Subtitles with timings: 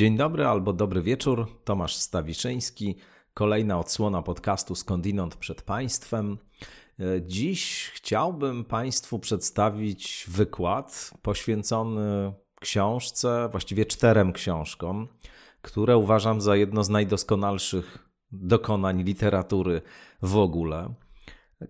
[0.00, 1.46] Dzień dobry albo dobry wieczór.
[1.64, 2.96] Tomasz Stawiszyński.
[3.34, 6.38] Kolejna odsłona podcastu Skądinąd przed Państwem.
[7.22, 15.08] Dziś chciałbym Państwu przedstawić wykład poświęcony książce, właściwie czterem książkom,
[15.62, 17.98] które uważam za jedno z najdoskonalszych
[18.32, 19.82] dokonań literatury
[20.22, 20.94] w ogóle.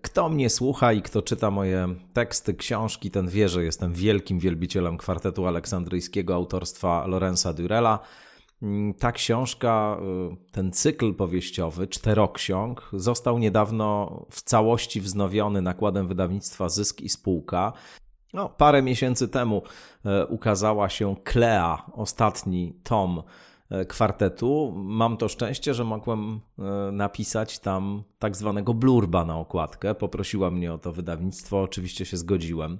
[0.01, 4.97] Kto mnie słucha i kto czyta moje teksty, książki, ten wie, że jestem wielkim wielbicielem
[4.97, 7.99] kwartetu aleksandryjskiego autorstwa Lorenza Durella.
[8.61, 9.97] Mm, ta książka,
[10.33, 17.73] y, ten cykl powieściowy, czteroksiąg, został niedawno w całości wznowiony nakładem wydawnictwa Zysk i Spółka.
[18.33, 19.61] No, parę miesięcy temu
[20.05, 23.23] y, ukazała się Klea, ostatni tom
[23.71, 24.73] E, kwartetu.
[24.75, 26.39] Mam to szczęście, że mogłem
[26.91, 29.95] napisać tam tak zwanego blurba na okładkę.
[29.95, 32.77] Poprosiła mnie o to wydawnictwo, oczywiście się zgodziłem.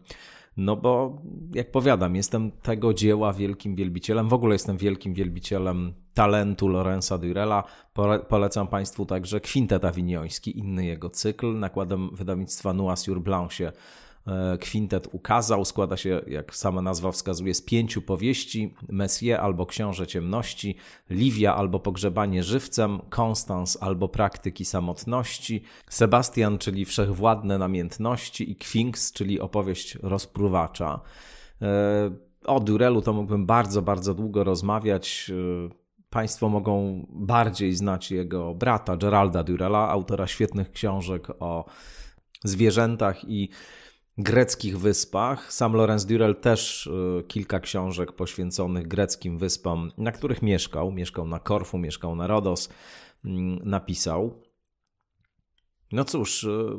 [0.57, 1.21] No bo,
[1.55, 4.29] jak powiadam, jestem tego dzieła wielkim wielbicielem.
[4.29, 7.63] W ogóle jestem wielkim wielbicielem talentu Lorenza Durella.
[8.29, 11.59] Polecam Państwu także Kwintet Awinioński, inny jego cykl.
[11.59, 13.71] Nakładem wydawnictwa Noir sur Blanche
[14.59, 15.65] kwintet ukazał.
[15.65, 20.75] Składa się, jak sama nazwa wskazuje, z pięciu powieści: Messie albo Książę Ciemności,
[21.09, 29.39] Livia albo Pogrzebanie żywcem, Konstans albo Praktyki Samotności, Sebastian, czyli Wszechwładne Namiętności i Kwinks, czyli
[29.39, 30.99] opowieść rozpruwacza.
[31.61, 32.11] E,
[32.45, 35.31] o Durelu to mógłbym bardzo, bardzo długo rozmawiać.
[35.67, 41.65] E, państwo mogą bardziej znać jego brata Geralda Durella, autora świetnych książek o
[42.43, 43.49] zwierzętach i
[44.23, 45.53] greckich wyspach.
[45.53, 50.91] Sam Lorenz Durel też y, kilka książek poświęconych greckim wyspom, na których mieszkał.
[50.91, 52.69] Mieszkał na Korfu, mieszkał na Rodos,
[53.25, 54.41] mm, napisał.
[55.91, 56.69] No cóż, y,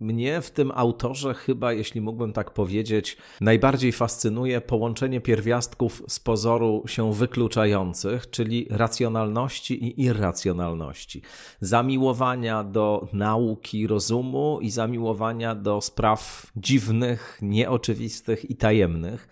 [0.00, 6.82] mnie w tym autorze chyba, jeśli mógłbym tak powiedzieć, najbardziej fascynuje połączenie pierwiastków z pozoru
[6.86, 11.22] się wykluczających, czyli racjonalności i irracjonalności.
[11.60, 19.28] Zamiłowania do nauki rozumu i zamiłowania do spraw dziwnych, nieoczywistych i tajemnych.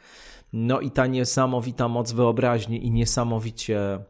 [0.52, 4.04] No i ta niesamowita moc wyobraźni i niesamowicie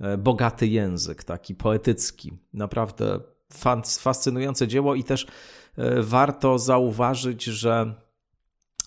[0.00, 2.32] e, bogaty język, taki poetycki.
[2.52, 3.20] Naprawdę
[4.00, 5.26] fascynujące dzieło i też
[6.02, 7.94] warto zauważyć, że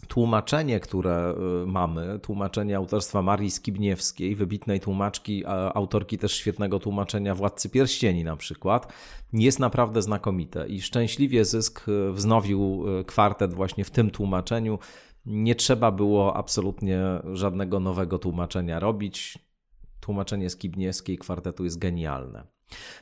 [0.08, 5.44] tłumaczenie, które e, mamy, tłumaczenie autorstwa Marii Skibniewskiej, wybitnej tłumaczki,
[5.74, 8.94] autorki też świetnego tłumaczenia Władcy Pierścieni na przykład,
[9.34, 14.80] jest naprawdę znakomite i szczęśliwie Zysk e, wznowił kwartet właśnie w tym tłumaczeniu.
[15.26, 17.02] Nie trzeba było absolutnie
[17.34, 19.40] żadnego nowego tłumaczenia robić.
[20.00, 22.55] Tłumaczenie Skibniewskiej kwartetu jest genialne.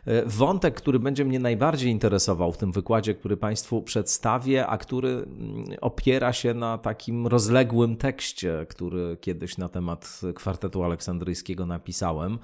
[0.05, 5.09] E, wątek, który będzie mnie najbardziej interesował w tym wykładzie, który Państwu przedstawię, a który
[5.09, 12.39] mm, opiera się na takim rozległym tekście, który kiedyś na temat kwartetu aleksandryjskiego napisałem.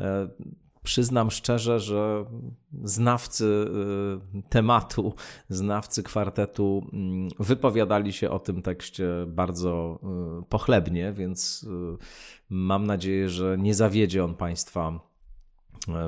[0.00, 0.28] E,
[0.82, 2.24] przyznam szczerze, że
[2.84, 3.66] znawcy
[4.36, 5.14] e, tematu,
[5.48, 10.00] znawcy kwartetu mm, wypowiadali się o tym tekście bardzo
[10.48, 11.66] pochlebnie, więc
[12.48, 15.07] mam nadzieję, że nie zawiedzie on Państwa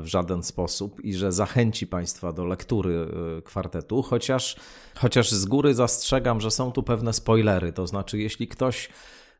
[0.03, 3.09] w żaden sposób i że zachęci Państwa do lektury
[3.39, 4.57] y, kwartetu, chociaż,
[4.95, 7.73] chociaż z góry zastrzegam, że są tu pewne spoilery.
[7.73, 8.89] To znaczy, jeśli ktoś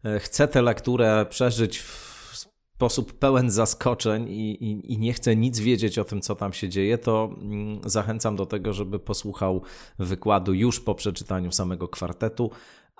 [0.05, 2.01] y, chce tę lekturę przeżyć w
[2.81, 6.69] sposób pełen zaskoczeń i, i, i, nie chce nic wiedzieć o tym, co tam się
[6.69, 9.63] dzieje, to mm, zachęcam do tego, żeby posłuchał
[9.99, 12.51] wykładu już po przeczytaniu samego kwartetu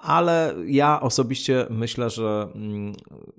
[0.03, 2.93] ale ja osobiście myślę, że mm,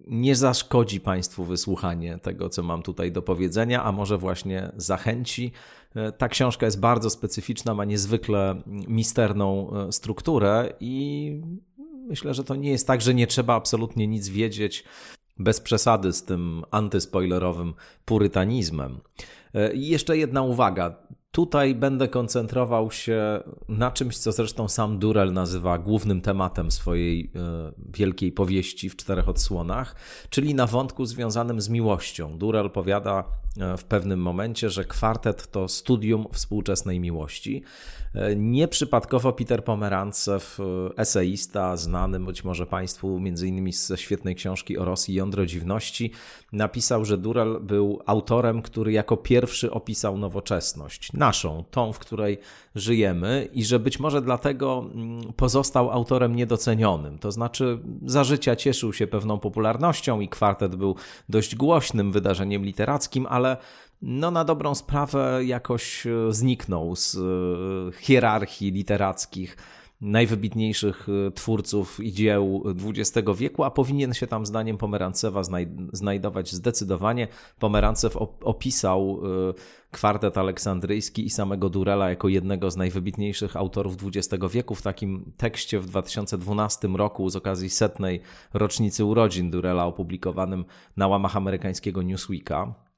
[0.07, 5.51] nie zaszkodzi Państwu wysłuchanie tego, co mam tutaj do powiedzenia, a może właśnie zachęci.
[5.95, 11.41] E, ta książka jest bardzo specyficzna, ma niezwykle misterną e, strukturę i
[12.07, 14.83] myślę, że to nie jest tak, że nie trzeba absolutnie nic wiedzieć
[15.39, 17.73] bez przesady z tym antyspoilerowym
[18.05, 18.99] purytanizmem.
[19.53, 20.95] E, I jeszcze jedna uwaga.
[21.31, 27.71] Tutaj będę koncentrował się na czymś, co zresztą sam Durel nazywa głównym tematem swojej e,
[27.93, 29.95] wielkiej powieści w czterech odsłonach,
[30.29, 32.37] czyli na wątku związanym z miłością.
[32.37, 33.23] Durel powiada
[33.59, 37.63] e, w pewnym momencie, że kwartet to studium współczesnej miłości.
[38.35, 40.59] Nieprzypadkowo Peter Pomerancew,
[40.97, 46.11] eseista, znany być może Państwu innymi ze świetnej książki o Rosji Jądro Dziwności,
[46.51, 49.40] napisał, że Durel był autorem, który jako pierwszy
[49.71, 52.37] opisał nowoczesność, naszą, tą, w której
[52.75, 57.19] żyjemy i że być może dlatego mm, pozostał autorem niedocenionym.
[57.19, 60.95] To znaczy za życia cieszył się pewną popularnością i kwartet był
[61.29, 63.57] dość głośnym wydarzeniem literackim, ale
[64.01, 69.57] no na dobrą sprawę jakoś e, zniknął z e, hierarchii literackich
[70.01, 75.41] najwybitniejszych y, twórców i dzieł XX wieku, a powinien się tam zdaniem Pomerancewa
[75.93, 77.27] znajdować zdecydowanie.
[77.59, 79.19] Pomerancew opisał
[79.49, 79.53] y,
[79.91, 85.79] kwartet aleksandryjski i samego Durela jako jednego z najwybitniejszych autorów XX wieku w takim tekście
[85.79, 88.21] w 2012 roku z okazji setnej
[88.53, 90.65] rocznicy urodzin Durela opublikowanym
[90.97, 92.90] na łamach amerykańskiego Newsweeka.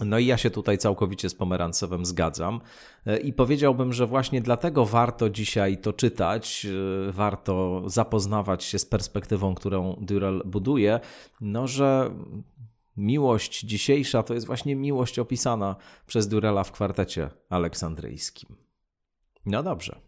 [0.00, 2.60] No i ja się tutaj całkowicie z Pomerancewem zgadzam
[3.06, 6.66] e, i powiedziałbym, że właśnie dlatego warto dzisiaj to czytać,
[7.08, 11.00] e, warto zapoznawać się z perspektywą, którą Durrell buduje,
[11.40, 12.10] no że
[12.96, 15.76] miłość dzisiejsza to jest właśnie miłość opisana
[16.06, 18.56] przez Durella w kwartecie aleksandryjskim.
[19.46, 20.00] No dobrze.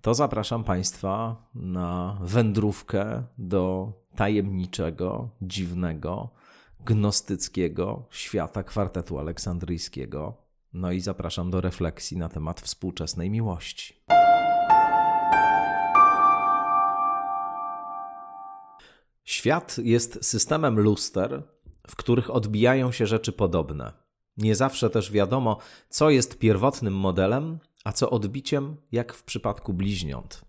[0.00, 6.30] To zapraszam Państwa na wędrówkę do tajemniczego, dziwnego,
[6.84, 10.36] gnostyckiego świata kwartetu aleksandryjskiego.
[10.72, 14.02] No i zapraszam do refleksji na temat współczesnej miłości.
[19.24, 21.42] Świat jest systemem luster,
[21.86, 23.92] w których odbijają się rzeczy podobne.
[24.36, 30.44] Nie zawsze też wiadomo, co jest pierwotnym modelem, a co odbiciem, jak w przypadku bliźniąt.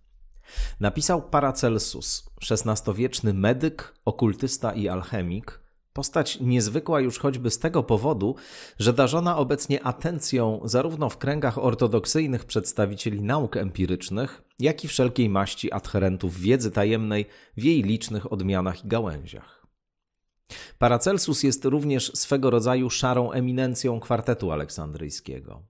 [0.80, 5.61] Napisał Paracelsus, XVI-wieczny medyk, okultysta i alchemik,
[5.92, 8.34] Postać niezwykła już choćby z tego powodu,
[8.78, 15.72] że darzona obecnie atencją zarówno w kręgach ortodoksyjnych przedstawicieli nauk empirycznych, jak i wszelkiej maści
[15.72, 19.66] adherentów wiedzy tajemnej w jej licznych odmianach i gałęziach.
[20.78, 25.62] Paracelsus jest również swego rodzaju szarą eminencją kwartetu aleksandryjskiego.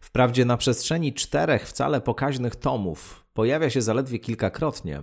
[0.00, 5.02] Wprawdzie na przestrzeni czterech wcale pokaźnych tomów pojawia się zaledwie kilkakrotnie,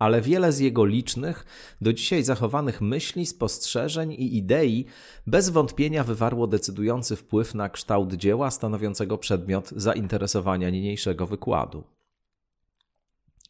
[0.00, 1.44] ale wiele z jego licznych,
[1.80, 4.84] do dzisiaj zachowanych myśli, spostrzeżeń i idei
[5.26, 11.84] bez wątpienia wywarło decydujący wpływ na kształt dzieła stanowiącego przedmiot zainteresowania niniejszego wykładu.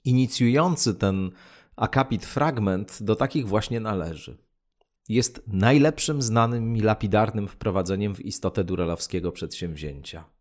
[0.04, 1.30] Inicjujący ten
[1.76, 4.36] akapit fragment do takich właśnie należy.
[5.08, 10.39] Jest najlepszym znanym mi lapidarnym wprowadzeniem w istotę durelowskiego przedsięwzięcia.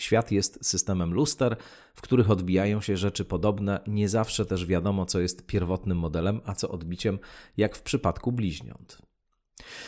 [0.00, 1.56] Świat jest systemem luster,
[1.94, 6.54] w których odbijają się rzeczy podobne, nie zawsze też wiadomo, co jest pierwotnym modelem, a
[6.54, 7.18] co odbiciem,
[7.56, 8.98] jak w przypadku bliźniąt.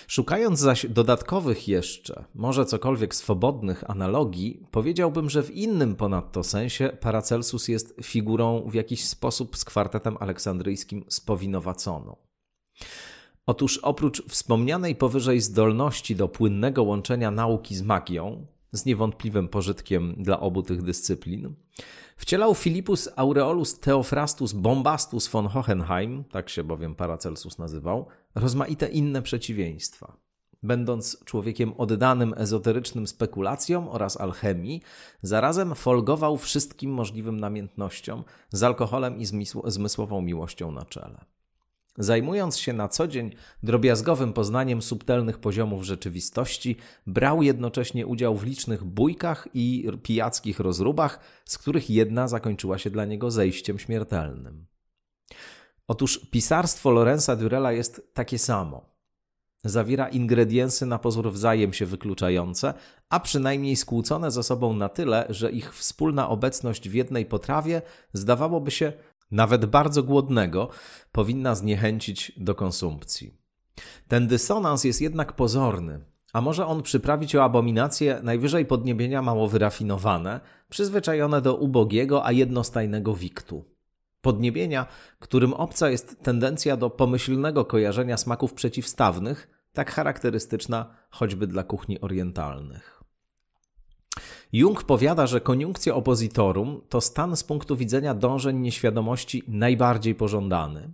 [0.07, 7.69] Szukając zaś dodatkowych jeszcze, może cokolwiek swobodnych analogii, powiedziałbym, że w innym ponadto sensie Paracelsus
[7.69, 12.17] jest figurą w jakiś sposób z kwartetem aleksandryjskim spowinowaconą.
[13.47, 20.41] Otóż oprócz wspomnianej powyżej zdolności do płynnego łączenia nauki z magią, z niewątpliwym pożytkiem dla
[20.41, 21.55] obu tych dyscyplin.
[22.17, 30.17] Wcielał Filipus Aureolus Theophrastus Bombastus von Hohenheim, tak się bowiem Paracelsus nazywał, rozmaite inne przeciwieństwa.
[30.63, 34.83] Będąc człowiekiem oddanym ezoterycznym spekulacjom oraz alchemii,
[35.23, 39.27] zarazem folgował wszystkim możliwym namiętnościom z alkoholem i
[39.65, 41.25] zmysłową miłością na czele.
[41.99, 48.85] Zajmując się na co dzień drobiazgowym poznaniem subtelnych poziomów rzeczywistości, brał jednocześnie udział w licznych
[48.85, 54.67] bójkach i pijackich rozróbach, z których jedna zakończyła się dla niego zejściem śmiertelnym.
[55.89, 58.93] Otóż pisarstwo Lorenza Durella jest takie samo.
[59.65, 62.75] Zawiera ingrediensy na pozór wzajem się wykluczające,
[63.11, 68.71] a przynajmniej skłócone ze sobą na tyle, że ich wspólna obecność w jednej potrawie zdawałoby
[68.71, 68.93] się
[69.33, 70.69] nawet bardzo głodnego,
[71.13, 73.35] powinna zniechęcić do konsumpcji.
[74.09, 76.01] Ten dysonans jest jednak pozorny,
[76.33, 83.15] a może on przyprawić o abominacje najwyżej podniebienia mało wyrafinowane, przyzwyczajone do ubogiego, a jednostajnego
[83.15, 83.65] wiktu.
[84.21, 84.87] Podniebienia,
[85.19, 92.92] którym obca jest tendencja do pomyślnego kojarzenia smaków przeciwstawnych, tak charakterystyczna choćby dla kuchni orientalnych.
[94.53, 100.93] Jung powiada, że koniunkcja opozitorum to stan z punktu widzenia dążeń nieświadomości najbardziej pożądany,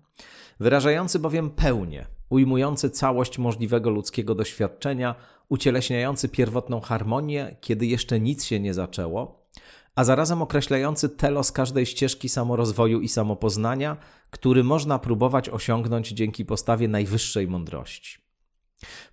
[0.61, 5.15] wyrażający bowiem pełnię, ujmujący całość możliwego ludzkiego doświadczenia,
[5.49, 9.49] ucieleśniający pierwotną harmonię, kiedy jeszcze nic się nie zaczęło,
[9.95, 13.97] a zarazem określający telos każdej ścieżki samorozwoju i samopoznania,
[14.31, 18.28] który można próbować osiągnąć dzięki postawie najwyższej mądrości.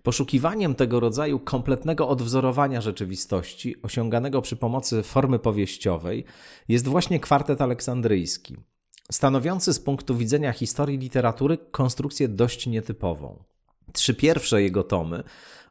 [0.03, 6.25] Poszukiwaniem tego rodzaju kompletnego odwzorowania rzeczywistości, osiąganego przy pomocy formy powieściowej,
[6.67, 8.57] jest właśnie kwartet aleksandryjski,
[9.11, 13.43] stanowiący z punktu widzenia historii literatury konstrukcję dość nietypową.
[13.93, 15.23] Trzy pierwsze jego tomy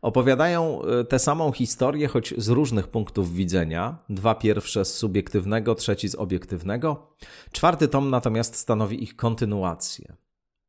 [0.02, 3.98] opowiadają e, tę samą historię, choć z różnych punktów widzenia.
[4.08, 7.14] Dwa pierwsze z subiektywnego, trzeci z obiektywnego.
[7.52, 10.16] Czwarty tom natomiast stanowi ich kontynuację.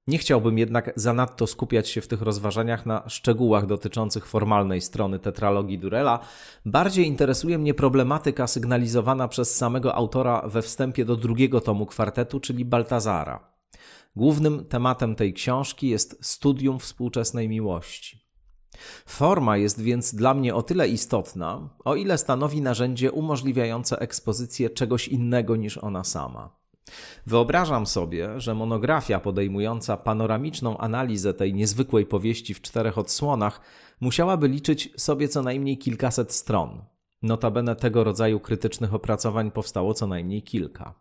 [0.07, 5.79] Nie chciałbym jednak zanadto skupiać się w tych rozważaniach na szczegółach dotyczących formalnej strony tetralogii
[5.79, 6.19] Durela.
[6.65, 12.65] Bardziej interesuje mnie problematyka sygnalizowana przez samego autora we wstępie do drugiego tomu kwartetu, czyli
[12.65, 13.55] Baltazara.
[14.15, 18.25] Głównym tematem tej książki jest studium współczesnej miłości.
[19.05, 25.07] Forma jest więc dla mnie o tyle istotna, o ile stanowi narzędzie umożliwiające ekspozycję czegoś
[25.07, 26.64] innego niż ona sama.
[27.27, 33.61] Wyobrażam sobie, że monografia podejmująca panoramiczną analizę tej niezwykłej powieści w czterech odsłonach
[34.01, 36.85] musiałaby liczyć sobie co najmniej kilkaset stron.
[37.21, 40.93] Notabene tego rodzaju krytycznych opracowań powstało co najmniej kilka.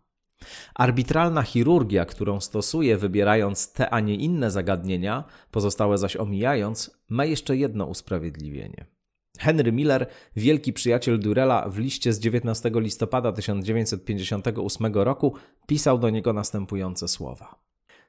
[0.75, 7.57] Arbitralna chirurgia, którą stosuje, wybierając te, a nie inne zagadnienia, pozostałe zaś omijając, ma jeszcze
[7.57, 8.94] jedno usprawiedliwienie.
[9.39, 15.33] Henry Miller, wielki przyjaciel Durella, w liście z 19 listopada 1958 roku
[15.67, 17.55] pisał do niego następujące słowa.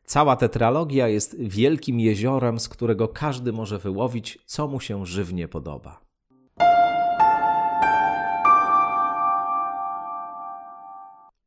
[0.05, 6.01] Cała tetralogia jest wielkim jeziorem, z którego każdy może wyłowić, co mu się żywnie podoba.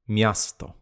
[0.07, 0.78] Miasto.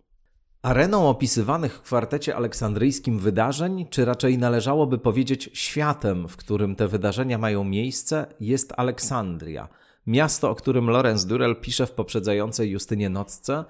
[0.67, 7.38] Areną opisywanych w kwartecie aleksandryjskim wydarzeń, czy raczej należałoby powiedzieć światem, w którym te wydarzenia
[7.38, 9.67] mają miejsce, jest Aleksandria,
[10.07, 13.65] miasto, o którym Lorenz Durel pisze w poprzedzającej Justynie Nocce,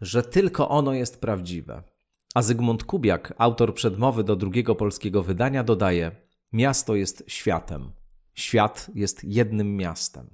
[0.00, 1.82] że tylko ono jest prawdziwe.
[2.34, 6.10] A Zygmunt Kubiak, autor przedmowy do drugiego polskiego wydania, dodaje:
[6.52, 7.92] Miasto jest światem,
[8.34, 10.30] świat jest jednym miastem.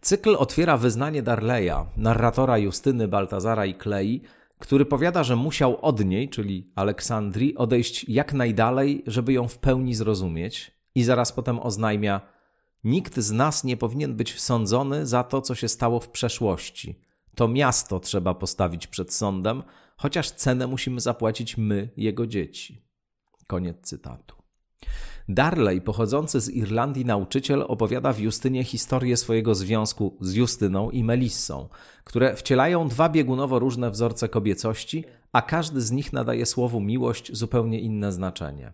[0.00, 4.22] Cykl otwiera wyznanie Darleya, narratora Justyny, Baltazara i Klei,
[4.58, 9.94] który powiada, że musiał od niej, czyli Aleksandrii, odejść jak najdalej, żeby ją w pełni
[9.94, 12.20] zrozumieć, i zaraz potem oznajmia:
[12.84, 17.00] Nikt z nas nie powinien być sądzony za to, co się stało w przeszłości.
[17.34, 19.62] To miasto trzeba postawić przed sądem,
[19.96, 22.86] chociaż cenę musimy zapłacić my, jego dzieci.
[23.46, 24.36] Koniec cytatu.
[25.28, 31.68] Darley, pochodzący z Irlandii nauczyciel, opowiada w Justynie historię swojego związku z Justyną i Melissą,
[32.04, 37.80] które wcielają dwa biegunowo różne wzorce kobiecości, a każdy z nich nadaje słowu miłość zupełnie
[37.80, 38.72] inne znaczenie.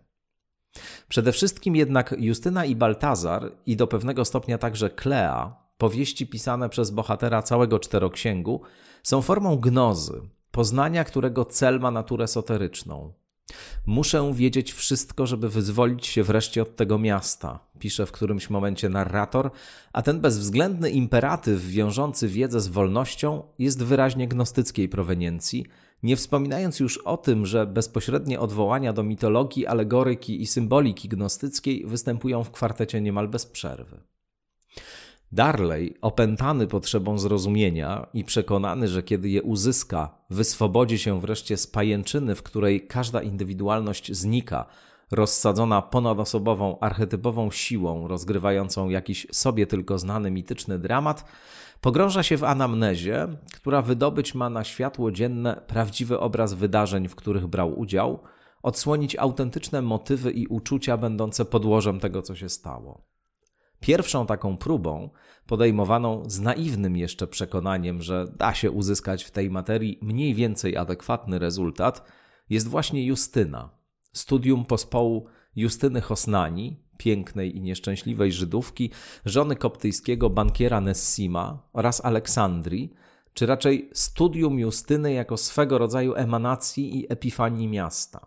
[1.09, 6.91] Przede wszystkim jednak Justyna i Baltazar, i do pewnego stopnia także Klea, powieści pisane przez
[6.91, 8.61] bohatera całego czteroksięgu,
[9.03, 13.13] są formą gnozy, poznania, którego cel ma naturę soteryczną.
[13.87, 19.51] Muszę wiedzieć wszystko, żeby wyzwolić się wreszcie od tego miasta, pisze w którymś momencie narrator,
[19.93, 25.67] a ten bezwzględny imperatyw wiążący wiedzę z wolnością jest wyraźnie gnostyckiej proweniencji,
[26.03, 32.45] nie wspominając już o tym, że bezpośrednie odwołania do mitologii, alegoryki i symboliki gnostyckiej występują
[32.45, 34.01] w kwartecie niemal bez przerwy.
[35.33, 42.35] Darley, opętany potrzebą zrozumienia i przekonany, że kiedy je uzyska, wyswobodzi się wreszcie z pajęczyny,
[42.35, 44.67] w której każda indywidualność znika,
[45.11, 51.25] rozsadzona ponadosobową, archetypową siłą, rozgrywającą jakiś sobie tylko znany mityczny dramat,
[51.81, 57.47] pogrąża się w anamnezie, która wydobyć ma na światło dzienne prawdziwy obraz wydarzeń, w których
[57.47, 58.19] brał udział,
[58.63, 63.12] odsłonić autentyczne motywy i uczucia będące podłożem tego, co się stało.
[63.83, 65.11] Pierwszą taką próbą,
[65.47, 71.39] podejmowaną z naiwnym jeszcze przekonaniem, że da się uzyskać w tej materii mniej więcej adekwatny
[71.39, 72.05] rezultat,
[72.51, 73.71] jest właśnie Justyna.
[74.13, 78.91] Studium pospołu Justyny Hosnani, pięknej i nieszczęśliwej Żydówki,
[79.25, 82.93] żony koptyjskiego bankiera Nessima oraz Aleksandrii,
[83.35, 88.27] czy raczej studium Justyny jako swego rodzaju emanacji i epifanii miasta.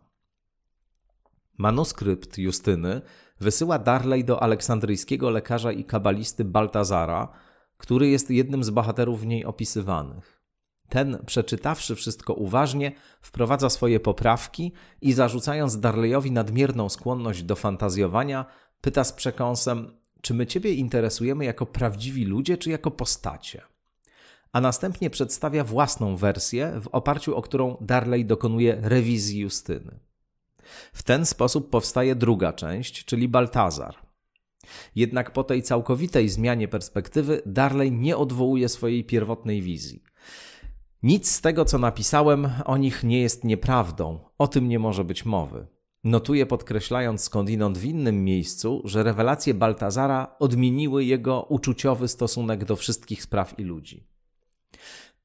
[1.57, 3.01] Manuskrypt Justyny
[3.39, 7.27] wysyła Darley do aleksandryjskiego lekarza i kabalisty Baltazara,
[7.77, 10.41] który jest jednym z bohaterów w niej opisywanych.
[10.89, 18.45] Ten, przeczytawszy wszystko uważnie, wprowadza swoje poprawki i zarzucając Darleyowi nadmierną skłonność do fantazjowania,
[18.81, 23.61] pyta z przekąsem, czy my Ciebie interesujemy jako prawdziwi ludzie, czy jako postacie?
[24.51, 29.99] A następnie przedstawia własną wersję, w oparciu o którą Darley dokonuje rewizji Justyny.
[30.93, 33.95] W ten sposób powstaje druga część, czyli Baltazar.
[34.95, 40.03] Jednak po tej całkowitej zmianie perspektywy Darley nie odwołuje swojej pierwotnej wizji.
[41.03, 45.25] Nic z tego, co napisałem o nich nie jest nieprawdą, o tym nie może być
[45.25, 45.67] mowy.
[46.03, 53.23] Notuję podkreślając skądinąd w innym miejscu, że rewelacje Baltazara odmieniły jego uczuciowy stosunek do wszystkich
[53.23, 54.07] spraw i ludzi.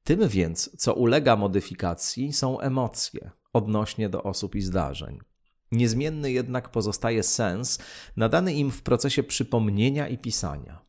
[0.05, 5.19] Tym więc, co ulega modyfikacji, są emocje odnośnie do osób i zdarzeń.
[5.73, 7.79] Niezmienny jednak pozostaje sens
[8.17, 10.81] nadany im w procesie przypomnienia i pisania.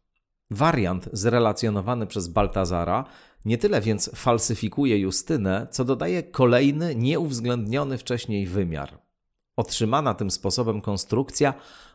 [0.52, 3.06] Wariant zrelacjonowany przez Baltazara
[3.46, 9.00] nie tyle więc falsyfikuje Justynę, co dodaje kolejny, nieuwzględniony wcześniej wymiar.
[9.56, 11.54] Otrzymana tym sposobem konstrukcja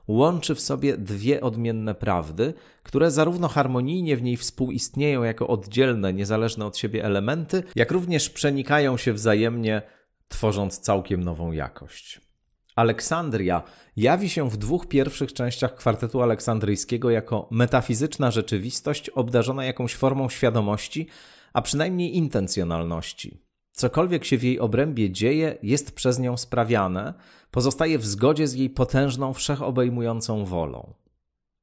[0.08, 6.66] łączy w sobie dwie odmienne prawdy, które zarówno harmonijnie w niej współistnieją jako oddzielne, niezależne
[6.66, 9.82] od siebie elementy, jak również przenikają się wzajemnie,
[10.28, 12.25] tworząc całkiem nową jakość.
[12.76, 13.62] Aleksandria
[13.96, 21.06] jawi się w dwóch pierwszych częściach kwartetu aleksandryjskiego jako metafizyczna rzeczywistość obdarzona jakąś formą świadomości,
[21.52, 23.40] a przynajmniej intencjonalności.
[23.72, 27.14] Cokolwiek się w jej obrębie dzieje, jest przez nią sprawiane,
[27.50, 30.94] pozostaje w zgodzie z jej potężną, wszechobejmującą wolą.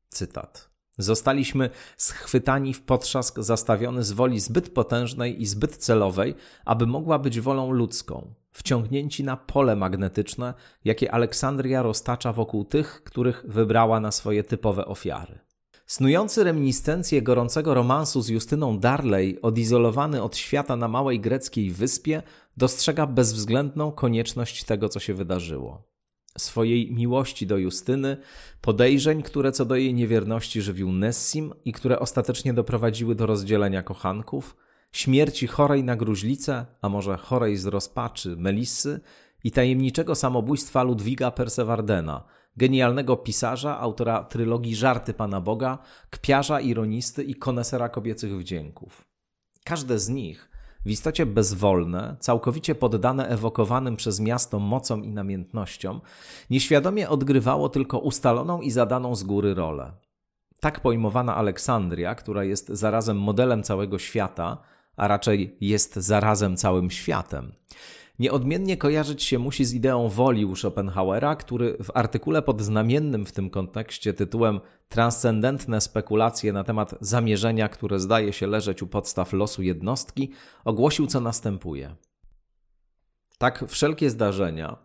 [0.09, 0.72] Cytat.
[0.97, 6.35] Zostaliśmy schwytani w potrzask zastawiony z woli zbyt potężnej i zbyt celowej,
[6.65, 10.53] aby mogła być wolą ludzką, wciągnięci na pole magnetyczne,
[10.85, 15.39] jakie Aleksandria roztacza wokół tych, których wybrała na swoje typowe ofiary.
[15.85, 22.23] Snujący reminiscencję gorącego romansu z Justyną Darley, odizolowany od świata na małej greckiej wyspie,
[22.57, 25.92] dostrzega bezwzględną konieczność tego, co się wydarzyło.
[26.37, 28.17] Swojej miłości do Justyny,
[28.61, 34.55] podejrzeń, które co do jej niewierności żywił Nessim i które ostatecznie doprowadziły do rozdzielenia kochanków,
[34.91, 38.99] śmierci chorej na gruźlicę, a może chorej z rozpaczy Melissy
[39.43, 42.23] i tajemniczego samobójstwa Ludwiga Persewardena–
[42.57, 45.77] genialnego pisarza, autora trylogii Żarty Pana Boga,
[46.09, 49.05] kpiarza, ironisty i konesera kobiecych wdzięków.
[49.63, 50.49] Każde z nich,
[50.85, 56.01] w istocie bezwolne, całkowicie poddane ewokowanym przez miasto mocom i namiętnościom,
[56.49, 59.91] nieświadomie odgrywało tylko ustaloną i zadaną z góry rolę.
[60.59, 64.57] Tak pojmowana Aleksandria, która jest zarazem modelem całego świata,
[64.97, 67.53] a raczej jest zarazem całym światem,
[68.19, 73.31] Nieodmiennie kojarzyć się musi z ideą woli u Schopenhauera, który w artykule pod znamiennym w
[73.31, 79.61] tym kontekście tytułem Transcendentne spekulacje na temat zamierzenia, które zdaje się leżeć u podstaw losu
[79.61, 80.31] jednostki,
[80.65, 81.95] ogłosił co następuje.
[83.37, 84.77] Tak, wszelkie zdarzenia,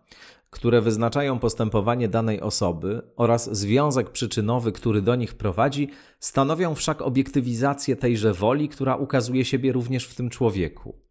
[0.50, 5.88] które wyznaczają postępowanie danej osoby oraz związek przyczynowy, który do nich prowadzi,
[6.20, 11.07] stanowią wszak obiektywizację tejże woli, która ukazuje siebie również w tym człowieku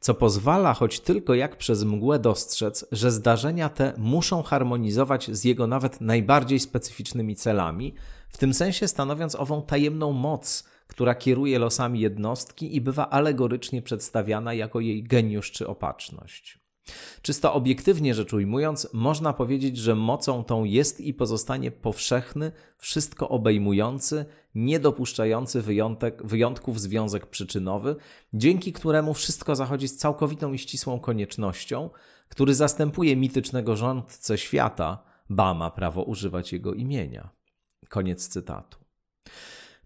[0.00, 5.66] co pozwala choć tylko jak przez mgłę dostrzec, że zdarzenia te muszą harmonizować z jego
[5.66, 7.94] nawet najbardziej specyficznymi celami,
[8.28, 14.54] w tym sensie stanowiąc ową tajemną moc, która kieruje losami jednostki i bywa alegorycznie przedstawiana
[14.54, 16.63] jako jej geniusz czy opatrzność.
[17.22, 24.24] Czysto obiektywnie rzecz ujmując, można powiedzieć, że mocą tą jest i pozostanie powszechny, wszystko obejmujący,
[24.54, 27.96] niedopuszczający wyjątek, wyjątków związek przyczynowy,
[28.34, 31.90] dzięki któremu wszystko zachodzi z całkowitą i ścisłą koniecznością,
[32.28, 37.30] który zastępuje mitycznego rządcę świata, ba ma prawo używać jego imienia.
[37.88, 38.78] Koniec cytatu.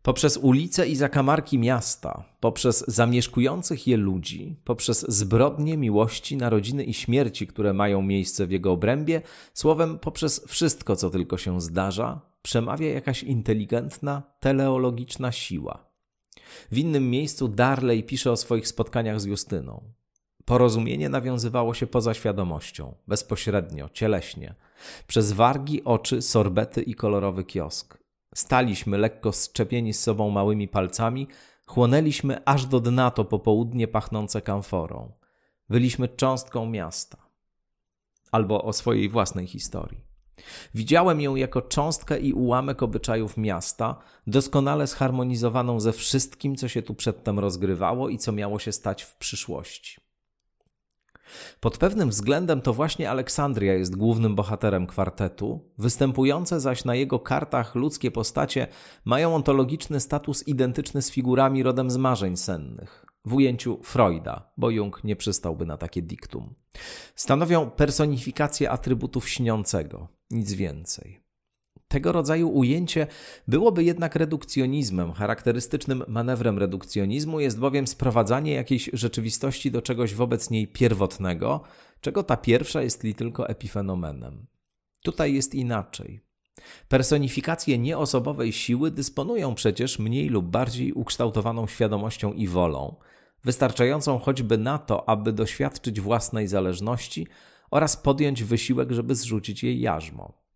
[0.09, 7.47] Poprzez ulice i zakamarki miasta, poprzez zamieszkujących je ludzi, poprzez zbrodnie miłości, narodziny i śmierci,
[7.47, 9.23] które mają miejsce w jego obrębie,
[9.55, 15.91] słowem poprzez wszystko, co tylko się zdarza, przemawia jakaś inteligentna, teleologiczna siła.
[16.71, 19.83] W innym miejscu Darley pisze o swoich spotkaniach z Justyną.
[20.45, 24.55] Porozumienie nawiązywało się poza świadomością, bezpośrednio, cieleśnie,
[25.07, 27.98] przez wargi, oczy, sorbety i kolorowy kiosk.
[28.35, 31.29] Staliśmy lekko szczepieni z sobą małymi palcami,
[31.67, 35.13] chłonęliśmy aż do dna to popołudnie pachnące kamforą.
[35.69, 37.29] Byliśmy cząstką miasta.
[38.33, 40.09] Albo o swojej własnej historii.
[40.75, 46.95] Widziałem ją jako cząstkę i ułamek obyczajów miasta, doskonale zharmonizowaną ze wszystkim, co się tu
[46.95, 50.08] przedtem rozgrywało i co miało się stać w przyszłości.
[51.61, 57.75] Pod pewnym względem to właśnie Aleksandria jest głównym bohaterem kwartetu, występujące zaś na jego kartach
[57.75, 58.67] ludzkie postacie
[59.05, 63.07] mają ontologiczny status identyczny z figurami rodem z marzeń sennych.
[63.25, 66.55] W ujęciu Freuda, bo Jung nie przystałby na takie diktum.
[67.15, 71.28] Stanowią personifikację atrybutów śniącego, nic więcej.
[71.89, 73.07] Tego rodzaju ujęcie
[73.49, 75.13] byłoby jednak redukcjonizmem.
[75.13, 81.61] Charakterystycznym manewrem redukcjonizmu jest bowiem sprowadzanie jakiejś rzeczywistości do czegoś wobec niej pierwotnego,
[82.01, 84.47] czego ta pierwsza jest li tylko epifenomenem.
[85.03, 86.21] Tutaj jest inaczej.
[86.89, 92.97] Personifikacje nieosobowej siły dysponują przecież mniej lub bardziej ukształtowaną świadomością i wolą,
[93.45, 97.27] wystarczającą choćby na to, aby doświadczyć własnej zależności
[97.71, 100.48] oraz podjąć wysiłek, żeby zrzucić jej jarzmo.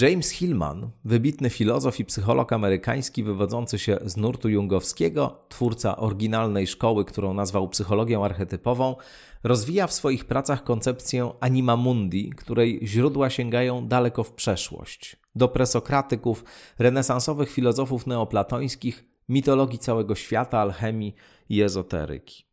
[0.00, 7.04] James Hillman, wybitny filozof i psycholog amerykański wywodzący się z nurtu jungowskiego, twórca oryginalnej szkoły,
[7.04, 8.96] którą nazwał psychologią archetypową,
[9.44, 16.44] rozwija w swoich pracach koncepcję anima mundi, której źródła sięgają daleko w przeszłość, do presokratyków,
[16.78, 21.14] renesansowych filozofów neoplatońskich, mitologii całego świata, alchemii
[21.48, 22.45] i ezoteryki.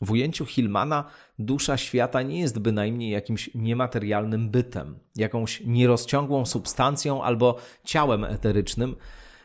[0.00, 1.04] W ujęciu Hillmana
[1.38, 8.96] dusza świata nie jest bynajmniej jakimś niematerialnym bytem, jakąś nierozciągłą substancją albo ciałem eterycznym.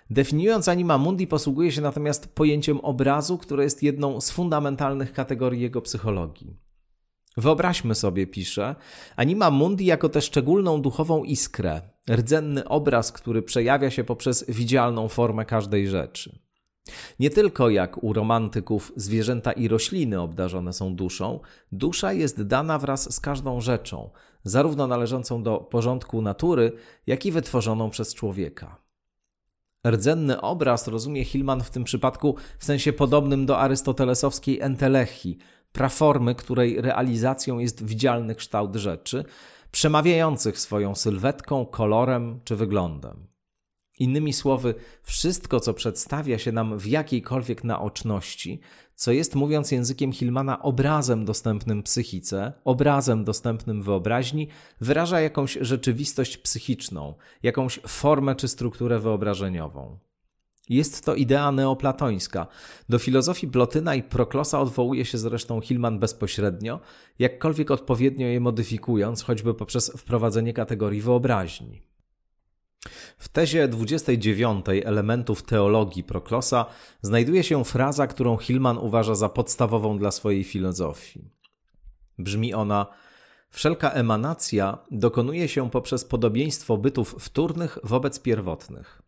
[0.09, 5.81] Definiując Anima Mundi, posługuje się natomiast pojęciem obrazu, które jest jedną z fundamentalnych kategorii jego
[5.81, 6.57] psychologii.
[7.37, 8.75] Wyobraźmy sobie, pisze,
[9.15, 15.45] Anima Mundi jako tę szczególną duchową iskrę, rdzenny obraz, który przejawia się poprzez widzialną formę
[15.45, 16.44] każdej rzeczy.
[17.19, 21.39] Nie tylko jak u romantyków zwierzęta i rośliny obdarzone są duszą,
[21.71, 24.09] dusza jest dana wraz z każdą rzeczą,
[24.43, 26.71] zarówno należącą do porządku natury,
[27.07, 28.85] jak i wytworzoną przez człowieka.
[29.87, 35.37] Rdzenny obraz rozumie Hillman w tym przypadku w sensie podobnym do arystotelesowskiej entelechii,
[35.71, 39.25] praformy, której realizacją jest widzialny kształt rzeczy,
[39.71, 43.34] przemawiających swoją sylwetką, kolorem czy wyglądem.
[43.99, 48.60] Innymi słowy, wszystko, co przedstawia się nam w jakiejkolwiek naoczności,
[48.95, 54.47] co jest, mówiąc językiem Hillmana, obrazem dostępnym psychice, obrazem dostępnym wyobraźni,
[54.81, 59.97] wyraża jakąś rzeczywistość psychiczną, jakąś formę czy strukturę wyobrażeniową.
[60.69, 62.47] Jest to idea neoplatońska.
[62.89, 66.79] Do filozofii Plotyna i Proklosa odwołuje się zresztą Hillman bezpośrednio,
[67.19, 71.81] jakkolwiek odpowiednio je modyfikując, choćby poprzez wprowadzenie kategorii wyobraźni.
[73.17, 76.65] W tezie 29 elementów teologii Proklosa
[77.01, 81.29] znajduje się fraza, którą Hillman uważa za podstawową dla swojej filozofii.
[82.19, 82.87] Brzmi ona:
[83.49, 89.01] Wszelka emanacja dokonuje się poprzez podobieństwo bytów wtórnych wobec pierwotnych.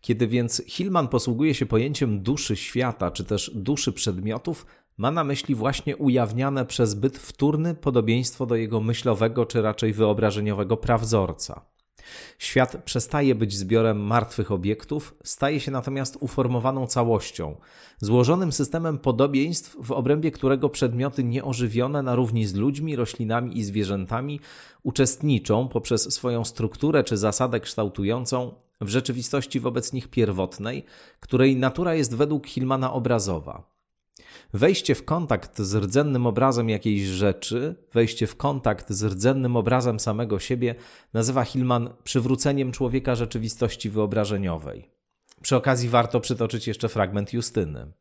[0.00, 5.54] Kiedy więc Hillman posługuje się pojęciem duszy świata, czy też duszy przedmiotów, ma na myśli
[5.54, 11.75] właśnie ujawniane przez byt wtórny podobieństwo do jego myślowego, czy raczej wyobrażeniowego prawzorca.
[12.38, 17.56] Świat przestaje być zbiorem martwych obiektów, staje się natomiast uformowaną całością,
[18.00, 24.40] złożonym systemem podobieństw, w obrębie którego przedmioty nieożywione na równi z ludźmi, roślinami i zwierzętami
[24.82, 30.84] uczestniczą poprzez swoją strukturę czy zasadę kształtującą w rzeczywistości wobec nich pierwotnej,
[31.20, 33.75] której natura jest według Hillmana obrazowa.
[34.54, 40.38] Wejście w kontakt z rdzennym obrazem jakiejś rzeczy, wejście w kontakt z rdzennym obrazem samego
[40.38, 40.74] siebie
[41.14, 44.90] nazywa Hillman przywróceniem człowieka rzeczywistości wyobrażeniowej.
[45.42, 47.92] Przy okazji warto przytoczyć jeszcze fragment Justyny.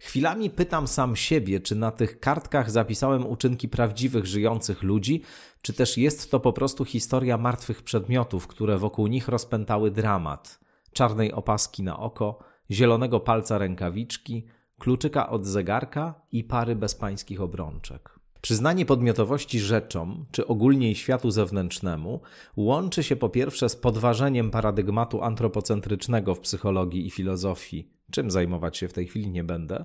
[0.00, 5.22] Chwilami pytam sam siebie, czy na tych kartkach zapisałem uczynki prawdziwych, żyjących ludzi,
[5.62, 10.60] czy też jest to po prostu historia martwych przedmiotów, które wokół nich rozpętały dramat
[10.92, 12.38] czarnej opaski na oko,
[12.70, 14.46] zielonego palca rękawiczki,
[14.78, 18.17] kluczyka od zegarka i pary bezpańskich obrączek.
[18.40, 22.20] Przyznanie podmiotowości rzeczom, czy ogólnie światu zewnętrznemu,
[22.56, 28.88] łączy się po pierwsze z podważeniem paradygmatu antropocentrycznego w psychologii i filozofii, czym zajmować się
[28.88, 29.84] w tej chwili nie będę.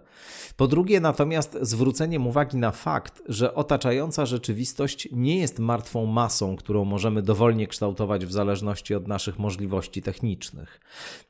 [0.57, 6.85] Po drugie, natomiast zwróceniem uwagi na fakt, że otaczająca rzeczywistość nie jest martwą masą, którą
[6.85, 10.79] możemy dowolnie kształtować w zależności od naszych możliwości technicznych.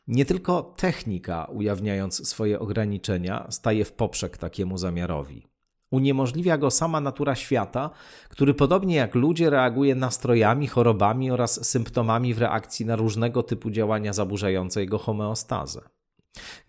[0.07, 5.52] Nie tylko technika, ujawniając swoje ograniczenia, staje w poprzek takiemu zamiarowi.
[5.93, 7.89] Uniemożliwia go sama natura świata,
[8.29, 14.13] który podobnie jak ludzie reaguje nastrojami, chorobami oraz symptomami w reakcji na różnego typu działania
[14.13, 15.81] zaburzające jego homeostazę.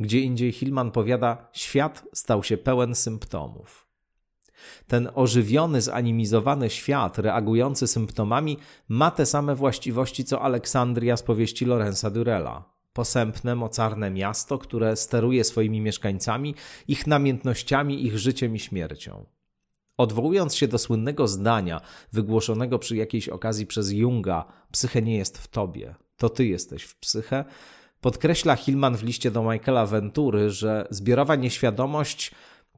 [0.00, 3.88] Gdzie indziej Hillman powiada: Świat stał się pełen symptomów.
[4.86, 8.58] Ten ożywiony, zanimizowany świat, reagujący symptomami,
[8.88, 12.73] ma te same właściwości co Aleksandria z powieści Lorenza Durella.
[12.94, 16.54] Posępne, mocarne miasto, które steruje swoimi mieszkańcami,
[16.88, 19.26] ich namiętnościami, ich życiem i śmiercią.
[19.96, 21.80] Odwołując się do słynnego zdania,
[22.12, 26.96] wygłoszonego przy jakiejś okazji przez Junga: Psyche nie jest w tobie, to ty jesteś w
[26.96, 27.44] psyche,
[28.04, 32.30] Podkreśla Hillman w liście do Michaela Ventury, że zbiorowa nieświadomość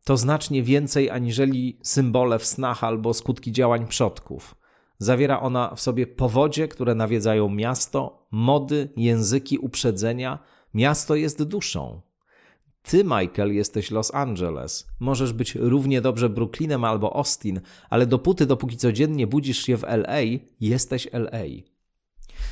[0.04, 4.54] to znacznie więcej aniżeli symbole w snach albo skutki działań przodków.
[4.98, 10.38] Zawiera ona w sobie powodzie, które nawiedzają miasto, mody, języki, uprzedzenia.
[10.74, 12.00] Miasto jest duszą.
[12.82, 14.86] Ty, Michael, jesteś Los Angeles.
[15.00, 20.20] Możesz być równie dobrze Brooklynem albo Austin, ale dopóty, dopóki codziennie budzisz się w LA,
[20.60, 21.42] jesteś LA.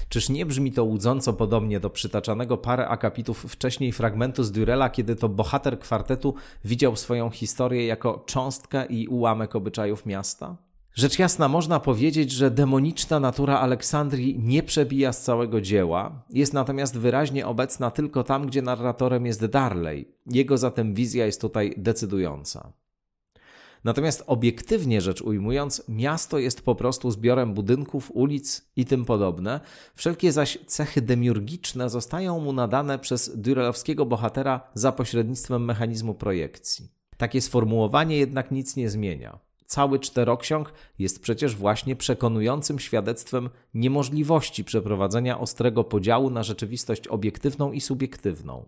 [0.09, 5.17] Czyż nie brzmi to łudząco podobnie do przytaczanego parę akapitów wcześniej fragmentu z Durella, kiedy
[5.17, 10.57] to bohater kwartetu widział swoją historię jako cząstkę i ułamek obyczajów miasta?
[10.95, 16.99] Rzecz jasna, można powiedzieć, że demoniczna natura Aleksandrii nie przebija z całego dzieła, jest natomiast
[16.99, 20.09] wyraźnie obecna tylko tam, gdzie narratorem jest Darley.
[20.27, 22.73] Jego zatem wizja jest tutaj decydująca.
[23.85, 29.61] Natomiast obiektywnie rzecz ujmując, miasto jest po prostu zbiorem budynków, ulic i tym podobne.
[29.95, 36.89] Wszelkie zaś cechy demiurgiczne zostają mu nadane przez dürelowskiego bohatera za pośrednictwem mechanizmu projekcji.
[37.17, 39.39] Takie sformułowanie jednak nic nie zmienia.
[39.75, 47.81] Cały czteroksiąg jest przecież właśnie przekonującym świadectwem niemożliwości przeprowadzenia ostrego podziału na rzeczywistość obiektywną i
[47.81, 48.65] subiektywną.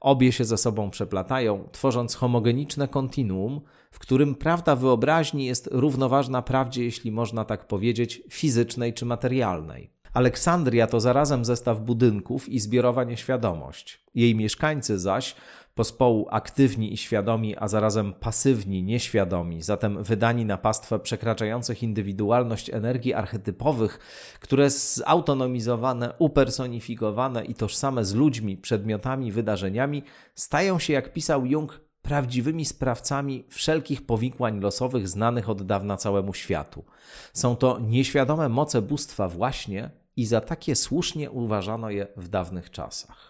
[0.00, 6.84] Obie się ze sobą przeplatają, tworząc homogeniczne kontinuum, w którym prawda wyobraźni jest równoważna prawdzie,
[6.84, 9.90] jeśli można tak powiedzieć, fizycznej czy materialnej.
[10.12, 14.04] Aleksandria to zarazem zestaw budynków i zbiorowa nieświadomość.
[14.14, 15.34] Jej mieszkańcy zaś
[15.76, 23.14] pospołu aktywni i świadomi, a zarazem pasywni, nieświadomi, zatem wydani na pastwę przekraczających indywidualność energii
[23.14, 23.98] archetypowych,
[24.40, 30.02] które zautonomizowane, upersonifikowane i tożsame z ludźmi, przedmiotami, wydarzeniami,
[30.34, 36.84] stają się, jak pisał Jung, prawdziwymi sprawcami wszelkich powikłań losowych znanych od dawna całemu światu.
[37.32, 43.25] Są to nieświadome moce bóstwa właśnie i za takie słusznie uważano je w dawnych czasach.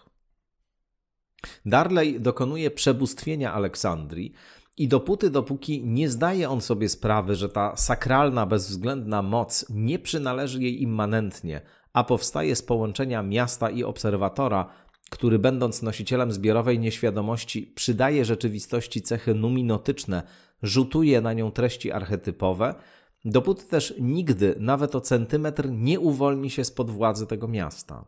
[1.66, 4.32] Darley dokonuje przebóstwienia Aleksandrii
[4.78, 10.62] i dopóty, dopóki nie zdaje on sobie sprawy, że ta sakralna, bezwzględna moc nie przynależy
[10.62, 11.60] jej immanentnie,
[11.92, 14.70] a powstaje z połączenia miasta i obserwatora,
[15.10, 20.22] który będąc nosicielem zbiorowej nieświadomości przydaje rzeczywistości cechy numinotyczne,
[20.62, 22.74] rzutuje na nią treści archetypowe,
[23.24, 28.04] dopóty też nigdy, nawet o centymetr, nie uwolni się spod władzy tego miasta.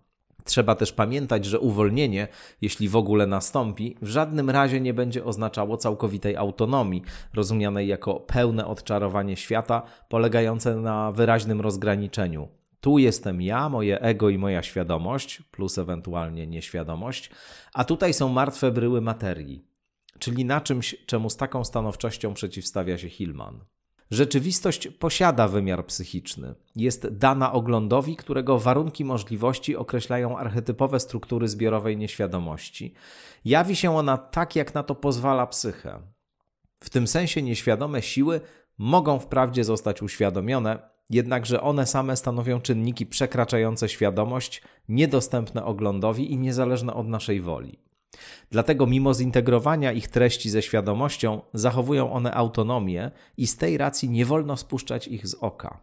[0.48, 2.28] Trzeba też pamiętać, że uwolnienie,
[2.61, 7.02] jeśli w ogóle nastąpi, w żadnym razie nie będzie oznaczało całkowitej autonomii,
[7.34, 12.48] rozumianej jako pełne odczarowanie świata, polegające na wyraźnym rozgraniczeniu.
[12.80, 17.30] Tu jestem ja, moje ego i moja świadomość, plus ewentualnie nieświadomość,
[17.74, 19.64] a tutaj są martwe bryły materii,
[20.18, 23.61] czyli na czymś, czemu z taką stanowczością przeciwstawia się Hillman.
[24.10, 26.54] Rzeczywistość posiada wymiar psychiczny.
[26.76, 32.94] Jest dana oglądowi, którego warunki możliwości określają archetypowe struktury zbiorowej nieświadomości.
[33.44, 35.98] Jawi się ona tak, jak na to pozwala psyche.
[36.80, 38.40] W tym sensie nieświadome siły
[38.78, 40.78] mogą wprawdzie zostać uświadomione,
[41.10, 47.88] jednakże one same stanowią czynniki przekraczające świadomość, niedostępne oglądowi i niezależne od naszej woli.
[48.50, 54.26] Dlatego, mimo zintegrowania ich treści ze świadomością, zachowują one autonomię i z tej racji nie
[54.26, 55.82] wolno spuszczać ich z oka.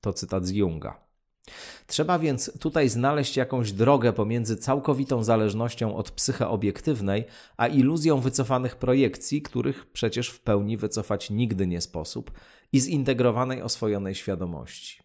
[0.00, 1.06] To cytat z Junga.
[1.86, 7.24] Trzeba więc tutaj znaleźć jakąś drogę pomiędzy całkowitą zależnością od psyche obiektywnej,
[7.56, 12.30] a iluzją wycofanych projekcji, których przecież w pełni wycofać nigdy nie sposób,
[12.72, 15.02] i zintegrowanej oswojonej świadomości.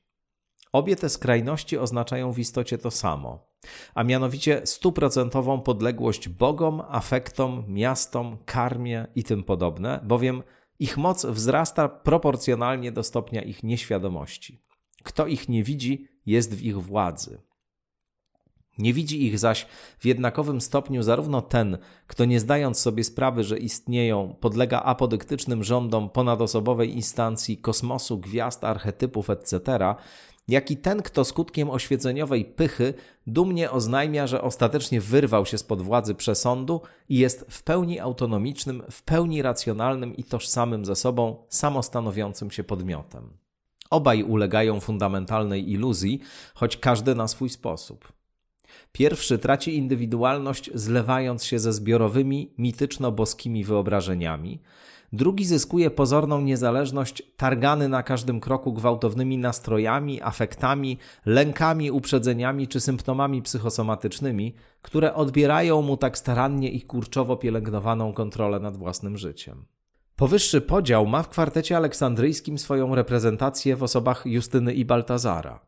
[0.74, 3.51] Obie te skrajności oznaczają w istocie to samo,
[3.96, 10.44] a mianowicie stuprocentową podległość bogom, afektom, miastom, karmie i tym podobne, bowiem
[10.80, 14.62] ich moc wzrasta proporcjonalnie do stopnia ich nieświadomości.
[15.04, 17.42] Kto ich nie widzi, jest w ich władzy.
[18.78, 19.68] Nie widzi ich zaś
[20.00, 26.10] w jednakowym stopniu zarówno ten, kto nie zdając sobie sprawy, że istnieją, podlega apodyktycznym rządom
[26.10, 29.62] ponadosobowej instancji kosmosu, gwiazd, archetypów, etc.,
[30.52, 32.94] jak i ten, kto skutkiem oświeceniowej pychy
[33.28, 39.04] dumnie oznajmia, że ostatecznie wyrwał się spod władzy przesądu i jest w pełni autonomicznym, w
[39.04, 43.30] pełni racjonalnym i tożsamym ze sobą, samostanowiącym się podmiotem.
[43.90, 46.20] Obaj ulegają fundamentalnej iluzji,
[46.54, 48.14] choć każdy na swój sposób.
[48.92, 54.62] Pierwszy traci indywidualność, zlewając się ze zbiorowymi, mityczno-boskimi wyobrażeniami,
[55.14, 63.42] Drugi zyskuje pozorną niezależność, targany na każdym kroku gwałtownymi nastrojami, afektami, lękami, uprzedzeniami czy symptomami
[63.42, 69.66] psychosomatycznymi, które odbierają mu tak starannie i kurczowo pielęgnowaną kontrolę nad własnym życiem.
[70.16, 75.60] Powyższy podział ma w kwartecie aleksandryjskim swoją reprezentację w osobach Justyny i Baltazara.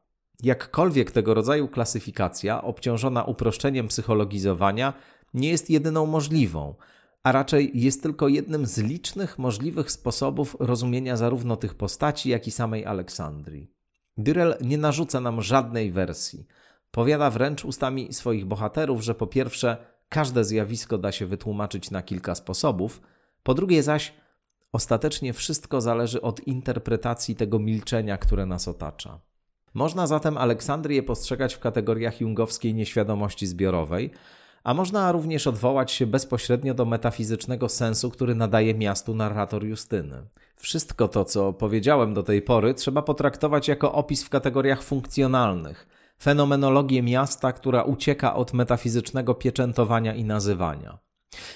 [0.44, 4.94] Jakkolwiek tego rodzaju klasyfikacja, obciążona uproszczeniem psychologizowania,
[5.34, 6.76] nie jest jedyną możliwą,
[7.24, 12.52] a raczej jest tylko jednym z licznych możliwych sposobów rozumienia zarówno tych postaci, jak i
[12.52, 13.72] samej Aleksandrii.
[14.18, 16.48] Dyrel nie narzuca nam żadnej wersji.
[16.92, 19.78] Powiada wręcz ustami swoich bohaterów, że po pierwsze,
[20.10, 23.02] każde zjawisko da się wytłumaczyć na kilka sposobów,
[23.44, 24.14] po drugie zaś,
[24.72, 29.20] ostatecznie wszystko zależy od interpretacji tego milczenia, które nas otacza.
[29.74, 34.12] Można zatem Aleksandrię postrzegać w kategoriach jungowskiej nieświadomości zbiorowej,
[34.64, 40.24] a można również odwołać się bezpośrednio do metafizycznego sensu, który nadaje miastu narrator Justyny.
[40.56, 45.88] Wszystko to, co powiedziałem do tej pory, trzeba potraktować jako opis w kategoriach funkcjonalnych,
[46.22, 50.98] fenomenologię miasta, która ucieka od metafizycznego pieczętowania i nazywania.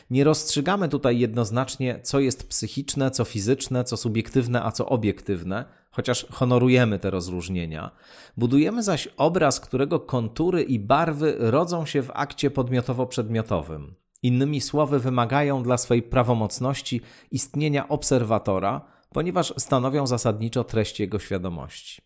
[0.10, 5.66] Nie rozstrzygamy tutaj jednoznacznie, co jest psychiczne, co fizyczne, co subiektywne, a co obiektywne,
[5.98, 7.92] chociaż honorujemy te rozróżnienia.
[8.38, 13.94] Budujemy zaś obraz, którego kontury i barwy rodzą się w akcie podmiotowo-przedmiotowym.
[14.24, 22.02] Innymi słowy, wymagają dla swej prawomocności istnienia obserwatora, ponieważ stanowią zasadniczo treść jego świadomości.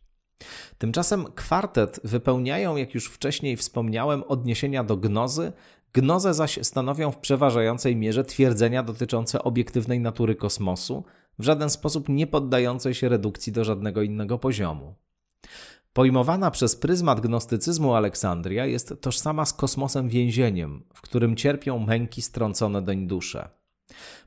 [0.77, 5.51] Tymczasem kwartet wypełniają, jak już wcześniej wspomniałem, odniesienia do gnozy,
[5.93, 11.03] gnozę zaś stanowią w przeważającej mierze twierdzenia dotyczące obiektywnej natury kosmosu,
[11.41, 14.95] w żaden sposób nie poddającej się redukcji do żadnego innego poziomu.
[15.93, 22.81] Pojmowana przez pryzmat gnostycyzmu Aleksandria jest tożsama z kosmosem więzieniem, w którym cierpią męki strącone
[22.81, 23.49] doń dusze.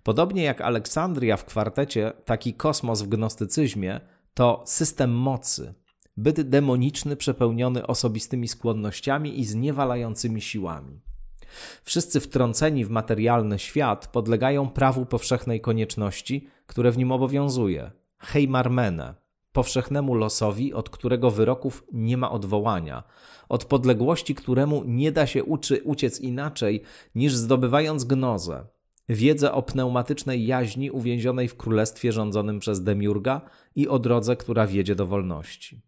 [0.03, 4.00] Podobnie jak Aleksandria w kwartecie, taki kosmos w gnostycyzmie
[4.35, 5.74] to system mocy,
[6.16, 11.00] byt demoniczny przepełniony osobistymi skłonnościami i zniewalającymi siłami.
[11.83, 19.14] Wszyscy wtrąceni w materialny świat podlegają prawu powszechnej konieczności, które w nim obowiązuje heimarmene,
[19.52, 23.02] powszechnemu losowi, od którego wyroków nie ma odwołania,
[23.48, 26.83] od podległości, któremu nie da się uczy, uciec inaczej
[27.14, 28.66] niż zdobywając gnozę,
[29.09, 33.40] wiedzę o pneumatycznej jaźni uwięzionej w królestwie rządzonym przez Demiurga
[33.76, 35.80] i o drodze, która wiedzie do wolności.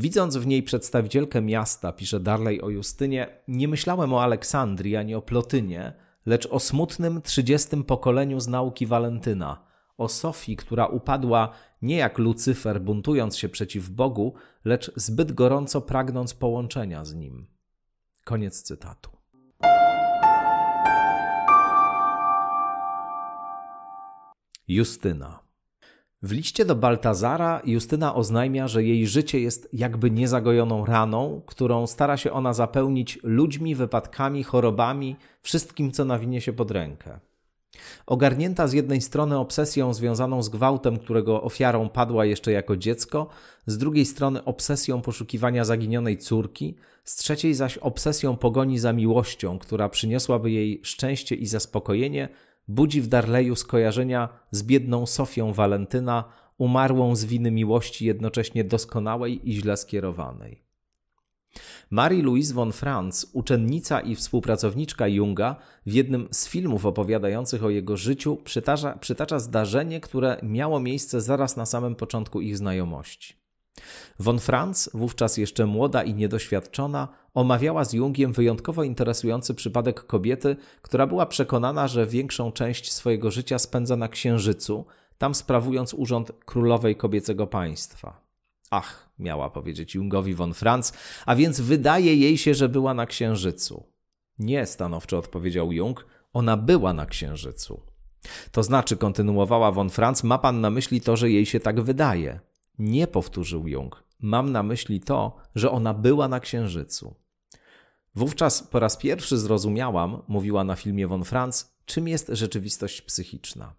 [0.00, 5.22] Widząc w niej przedstawicielkę miasta, pisze Darley o Justynie, nie myślałem o Aleksandrii ani o
[5.22, 5.92] Plotynie,
[6.26, 9.66] lecz o smutnym trzydziestym pokoleniu z nauki Walentyna,
[9.98, 14.34] o Sofii, która upadła nie jak Lucyfer buntując się przeciw Bogu,
[14.64, 17.46] lecz zbyt gorąco pragnąc połączenia z Nim.
[18.24, 19.10] Koniec cytatu.
[24.68, 25.49] Justyna.
[26.22, 32.16] W liście do Baltazara Justyna oznajmia, że jej życie jest jakby niezagojoną raną, którą stara
[32.16, 37.20] się ona zapełnić ludźmi, wypadkami, chorobami, wszystkim, co nawinie się pod rękę.
[38.06, 43.28] Ogarnięta z jednej strony obsesją związaną z gwałtem, którego ofiarą padła jeszcze jako dziecko,
[43.66, 49.88] z drugiej strony obsesją poszukiwania zaginionej córki, z trzeciej zaś obsesją pogoni za miłością, która
[49.88, 52.28] przyniosłaby jej szczęście i zaspokojenie,
[52.70, 56.24] budzi w Darleju skojarzenia z biedną Sofią Walentyna,
[56.58, 60.62] umarłą z winy miłości jednocześnie doskonałej i źle skierowanej.
[61.90, 65.56] Marie-Louise von Franz, uczennica i współpracowniczka Junga,
[65.86, 71.56] w jednym z filmów opowiadających o jego życiu przytacza, przytacza zdarzenie, które miało miejsce zaraz
[71.56, 73.40] na samym początku ich znajomości.
[74.18, 81.06] Von Franz, wówczas jeszcze młoda i niedoświadczona, omawiała z Jungiem wyjątkowo interesujący przypadek kobiety, która
[81.06, 84.84] była przekonana, że większą część swojego życia spędza na Księżycu,
[85.18, 88.20] tam sprawując urząd królowej kobiecego państwa.
[88.70, 90.92] Ach, miała powiedzieć Jungowi von Franz,
[91.26, 93.84] a więc wydaje jej się, że była na Księżycu.
[94.38, 97.80] Nie, stanowczo odpowiedział Jung, ona była na Księżycu.
[98.52, 102.40] To znaczy, kontynuowała von Franz, ma pan na myśli to, że jej się tak wydaje.
[102.78, 104.04] Nie powtórzył Jung.
[104.20, 107.14] Mam na myśli to, że ona była na Księżycu.
[108.14, 113.74] Wówczas po raz pierwszy zrozumiałam, mówiła na filmie von Franz, czym jest rzeczywistość psychiczna.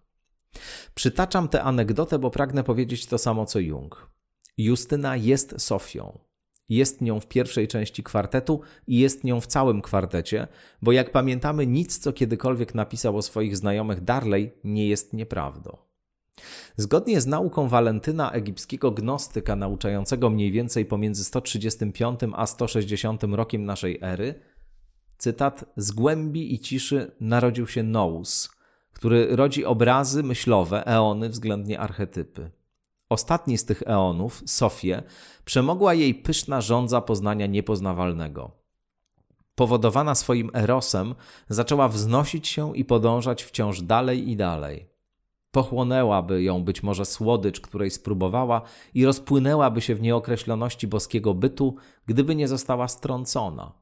[0.94, 4.10] Przytaczam tę anegdotę, bo pragnę powiedzieć to samo co Jung.
[4.58, 6.18] Justyna jest Sofią.
[6.68, 10.48] Jest nią w pierwszej części kwartetu i jest nią w całym kwartecie,
[10.82, 15.91] bo jak pamiętamy, nic, co kiedykolwiek napisał o swoich znajomych Darley, nie jest nieprawdą.
[16.76, 23.98] Zgodnie z nauką Walentyna, egipskiego gnostyka nauczającego mniej więcej pomiędzy 135 a 160 rokiem naszej
[24.02, 24.34] ery,
[25.18, 28.50] cytat: Z głębi i ciszy narodził się Nous,
[28.92, 32.50] który rodzi obrazy myślowe, eony, względnie archetypy.
[33.08, 35.02] Ostatni z tych eonów, Sofię,
[35.44, 38.50] przemogła jej pyszna żądza poznania niepoznawalnego.
[39.54, 41.14] Powodowana swoim erosem,
[41.48, 44.91] zaczęła wznosić się i podążać wciąż dalej i dalej.
[45.52, 48.62] Pochłonęłaby ją być może słodycz, której spróbowała,
[48.94, 53.72] i rozpłynęłaby się w nieokreśloności boskiego bytu, gdyby nie została strącona.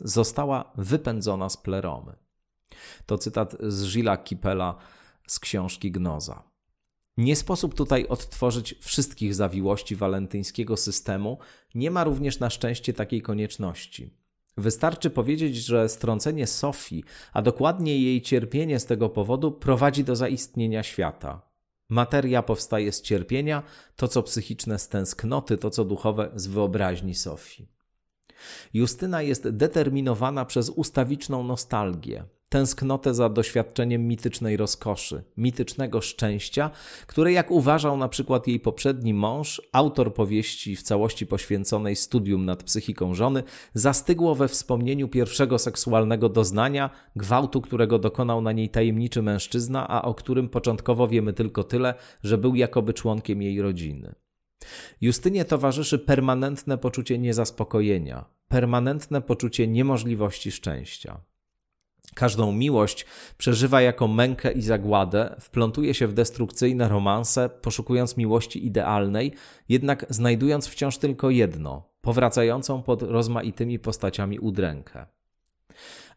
[0.00, 2.16] Została wypędzona z pleromy.
[3.06, 4.74] To cytat z Gilles Kipela
[5.26, 6.42] z książki Gnoza.
[7.16, 11.38] Nie sposób tutaj odtworzyć wszystkich zawiłości walentyńskiego systemu,
[11.74, 14.25] nie ma również na szczęście takiej konieczności.
[14.56, 20.82] Wystarczy powiedzieć, że strącenie Sofii, a dokładnie jej cierpienie z tego powodu, prowadzi do zaistnienia
[20.82, 21.42] świata.
[21.88, 23.62] Materia powstaje z cierpienia,
[23.96, 27.68] to co psychiczne z tęsknoty, to co duchowe z wyobraźni Sofii.
[28.74, 36.70] Justyna jest determinowana przez ustawiczną nostalgię, tęsknotę za doświadczeniem mitycznej rozkoszy, mitycznego szczęścia,
[37.06, 42.62] które, jak uważał na przykład jej poprzedni mąż, autor powieści w całości poświęconej studium nad
[42.62, 43.42] psychiką żony,
[43.74, 50.14] zastygło we wspomnieniu pierwszego seksualnego doznania, gwałtu, którego dokonał na niej tajemniczy mężczyzna, a o
[50.14, 54.14] którym początkowo wiemy tylko tyle, że był jakoby członkiem jej rodziny.
[55.00, 61.20] Justynie towarzyszy permanentne poczucie niezaspokojenia, permanentne poczucie niemożliwości szczęścia.
[62.14, 63.06] Każdą miłość
[63.38, 69.32] przeżywa jako mękę i zagładę, wplątuje się w destrukcyjne romanse, poszukując miłości idealnej,
[69.68, 75.06] jednak znajdując wciąż tylko jedno, powracającą pod rozmaitymi postaciami udrękę.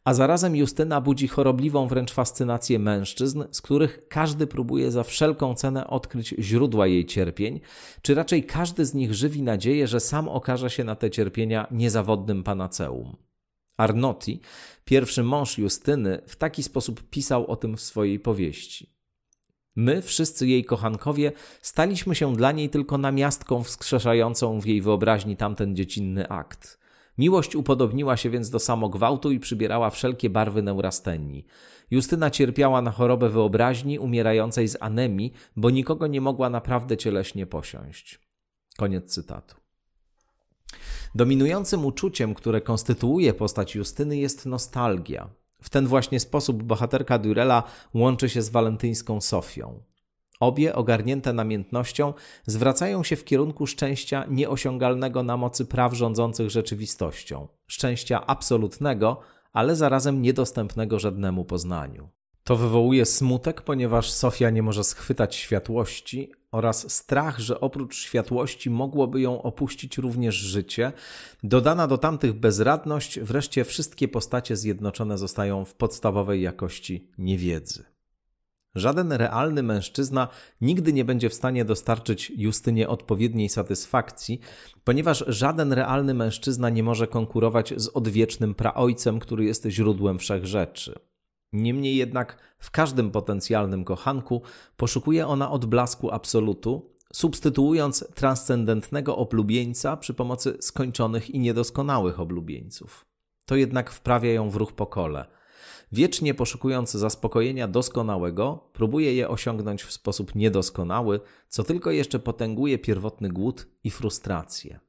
[0.03, 5.88] A zarazem Justyna budzi chorobliwą wręcz fascynację mężczyzn, z których każdy próbuje za wszelką cenę
[5.88, 7.59] odkryć źródła jej cierpień,
[8.01, 12.43] czy raczej każdy z nich żywi nadzieję, że sam okaże się na te cierpienia niezawodnym
[12.43, 13.28] panaceum.
[13.80, 14.41] Arnoti,
[14.86, 18.93] pierwszy mąż Justyny, w taki sposób pisał o tym w swojej powieści.
[19.75, 25.75] My, wszyscy jej kochankowie, staliśmy się dla niej tylko namiastką wskrzeszającą w jej wyobraźni tamten
[25.75, 26.80] dziecinny akt.
[27.17, 31.45] Miłość upodobniła się więc do samogwałtu i przybierała wszelkie barwy neurastenii.
[31.91, 38.19] Justyna cierpiała na chorobę wyobraźni, umierającej z anemii, bo nikogo nie mogła naprawdę cieleśnie posiąść.
[38.77, 39.59] Koniec cytatu.
[41.16, 45.30] Dominującym uczuciem, które konstytuuje postać Justyny, jest nostalgia.
[45.62, 49.80] W ten właśnie sposób bohaterka Durela łączy się z walentyńską Sofią.
[50.39, 52.14] Obie, ogarnięte namiętnością,
[52.45, 59.20] zwracają się w kierunku szczęścia nieosiągalnego na mocy praw rządzących rzeczywistością, szczęścia absolutnego,
[59.53, 62.10] ale zarazem niedostępnego żadnemu poznaniu.
[62.43, 69.22] To wywołuje smutek, ponieważ Sofia nie może schwytać światłości oraz strach, że oprócz światłości mogłoby
[69.22, 70.91] ją opuścić również życie.
[71.43, 77.84] Dodana do tamtych bezradność, wreszcie wszystkie postacie zjednoczone zostają w podstawowej jakości niewiedzy.
[78.76, 80.28] Żaden realny mężczyzna
[80.62, 84.39] nigdy nie będzie w stanie dostarczyć Justynie odpowiedniej satysfakcji,
[84.84, 91.09] ponieważ żaden realny mężczyzna nie może konkurować z odwiecznym praojcem, który jest źródłem wszechrzeczy.
[91.54, 94.41] Niemniej jednak w każdym potencjalnym kochanku
[94.78, 103.06] poszukuje ona odblasku absolutu, substytuując transcendentnego oblubieńca przy pomocy skończonych i niedoskonałych oblubieńców.
[103.45, 105.26] To jednak wprawia ją w ruch po kole.
[105.91, 113.30] Wiecznie poszukując zaspokojenia doskonałego, próbuje je osiągnąć w sposób niedoskonały, co tylko jeszcze potęguje pierwotny
[113.30, 114.80] głód i frustrację.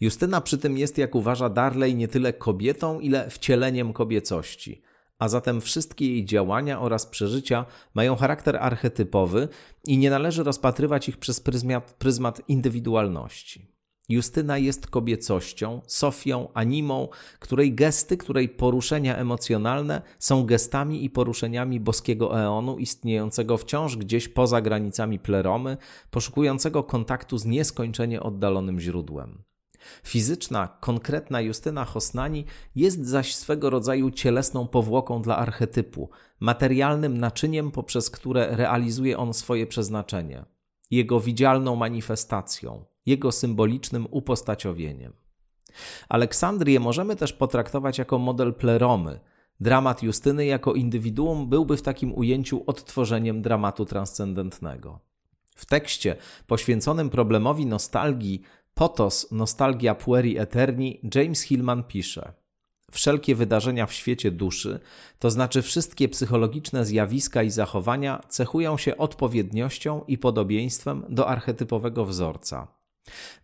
[0.00, 4.82] Justyna przy tym jest, jak uważa Darley, nie tyle kobietą, ile wcieleniem kobiecości–
[5.18, 9.48] a zatem wszystkie jej działania oraz przeżycia mają charakter archetypowy
[9.86, 11.42] i nie należy rozpatrywać ich przez
[11.98, 13.78] pryzmat, indywidualności.
[14.08, 17.08] Justyna jest kobiecością, Sofią, animą,
[17.38, 24.60] której gesty, której poruszenia emocjonalne są gestami i poruszeniami boskiego eonu istniejącego wciąż gdzieś poza
[24.60, 25.76] granicami pleromy,
[26.10, 29.47] poszukującego kontaktu z nieskończenie oddalonym źródłem.
[30.04, 36.10] Fizyczna, konkretna Justyna Hosnani jest zaś swego rodzaju cielesną powłoką dla archetypu,
[36.40, 40.44] materialnym naczyniem, poprzez które realizuje on swoje przeznaczenie,
[40.90, 45.12] jego widzialną manifestacją, jego symbolicznym upostaciowieniem.
[46.08, 49.20] Aleksandrię możemy też potraktować jako model pleromy.
[49.60, 55.00] Dramat Justyny jako indywiduum byłby w takim ujęciu odtworzeniem dramatu transcendentnego.
[55.56, 56.16] W tekście
[56.46, 58.42] poświęconym problemowi nostalgii
[58.78, 62.32] Potos Nostalgia Pueri Eterni James Hillman pisze
[62.90, 64.80] Wszelkie wydarzenia w świecie duszy,
[65.18, 72.68] to znaczy wszystkie psychologiczne zjawiska i zachowania, cechują się odpowiedniością i podobieństwem do archetypowego wzorca.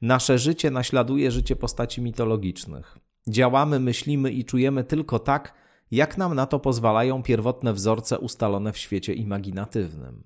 [0.03, 2.99] Nasze życie naśladuje życie postaci mitologicznych.
[3.29, 5.55] Działamy, myślimy i czujemy tylko tak,
[5.91, 10.25] jak nam na to pozwalają pierwotne wzorce ustalone w świecie imaginatywnym.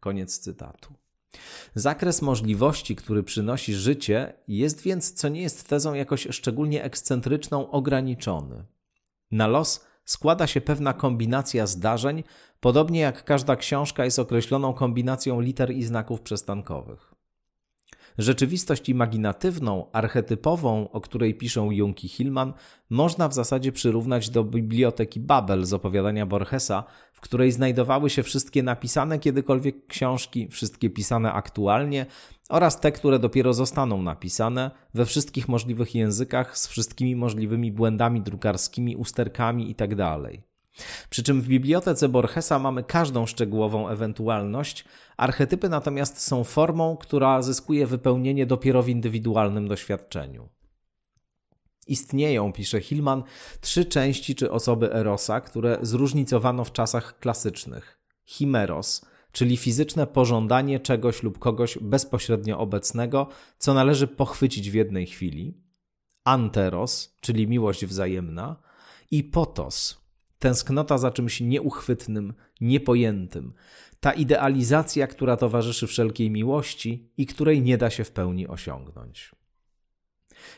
[0.00, 1.03] Koniec cytatu.
[1.74, 8.64] Zakres możliwości, który przynosi życie, jest więc, co nie jest tezą jakoś szczególnie ekscentryczną, ograniczony.
[9.30, 12.22] Na los składa się pewna kombinacja zdarzeń,
[12.60, 17.13] podobnie jak każda książka jest określoną kombinacją liter i znaków przestankowych.
[18.18, 22.52] Rzeczywistość imaginatywną, archetypową, o której piszą Jung i Hillman,
[22.90, 28.62] można w zasadzie przyrównać do biblioteki Babel z opowiadania Borgesa, w której znajdowały się wszystkie
[28.62, 32.06] napisane kiedykolwiek książki, wszystkie pisane aktualnie
[32.48, 38.96] oraz te, które dopiero zostaną napisane we wszystkich możliwych językach z wszystkimi możliwymi błędami drukarskimi,
[38.96, 40.18] usterkami itd.
[41.10, 44.84] Przy czym w bibliotece Borgesa mamy każdą szczegółową ewentualność,
[45.16, 50.48] archetypy natomiast są formą, która zyskuje wypełnienie dopiero w indywidualnym doświadczeniu.
[51.86, 53.22] Istnieją, pisze Hillman,
[53.60, 58.00] trzy części czy osoby Erosa, które zróżnicowano w czasach klasycznych.
[58.26, 65.60] Chimeros, czyli fizyczne pożądanie czegoś lub kogoś bezpośrednio obecnego, co należy pochwycić w jednej chwili.
[66.24, 68.56] Anteros, czyli miłość wzajemna.
[69.10, 70.03] I potos,
[70.44, 73.52] tęsknota za czymś nieuchwytnym, niepojętym,
[74.00, 79.32] ta idealizacja, która towarzyszy wszelkiej miłości i której nie da się w pełni osiągnąć.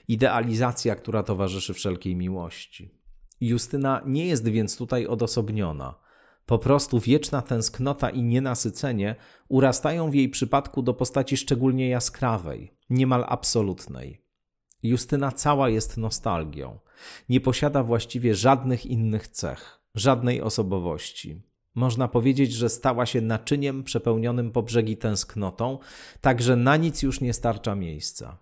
[0.09, 2.95] Idealizacja, która towarzyszy wszelkiej miłości.
[3.41, 5.95] Justyna nie jest więc tutaj odosobniona.
[6.47, 9.16] Po prostu wieczna tęsknota i nienasycenie
[9.49, 14.24] urastają w jej przypadku do postaci szczególnie jaskrawej, niemal absolutnej.
[14.82, 16.78] Justyna cała jest nostalgią.
[17.28, 21.40] Nie posiada właściwie żadnych innych cech, żadnej osobowości.
[21.74, 25.78] Można powiedzieć, że stała się naczyniem przepełnionym po brzegi tęsknotą,
[26.20, 28.38] tak że na nic już nie starcza miejsca.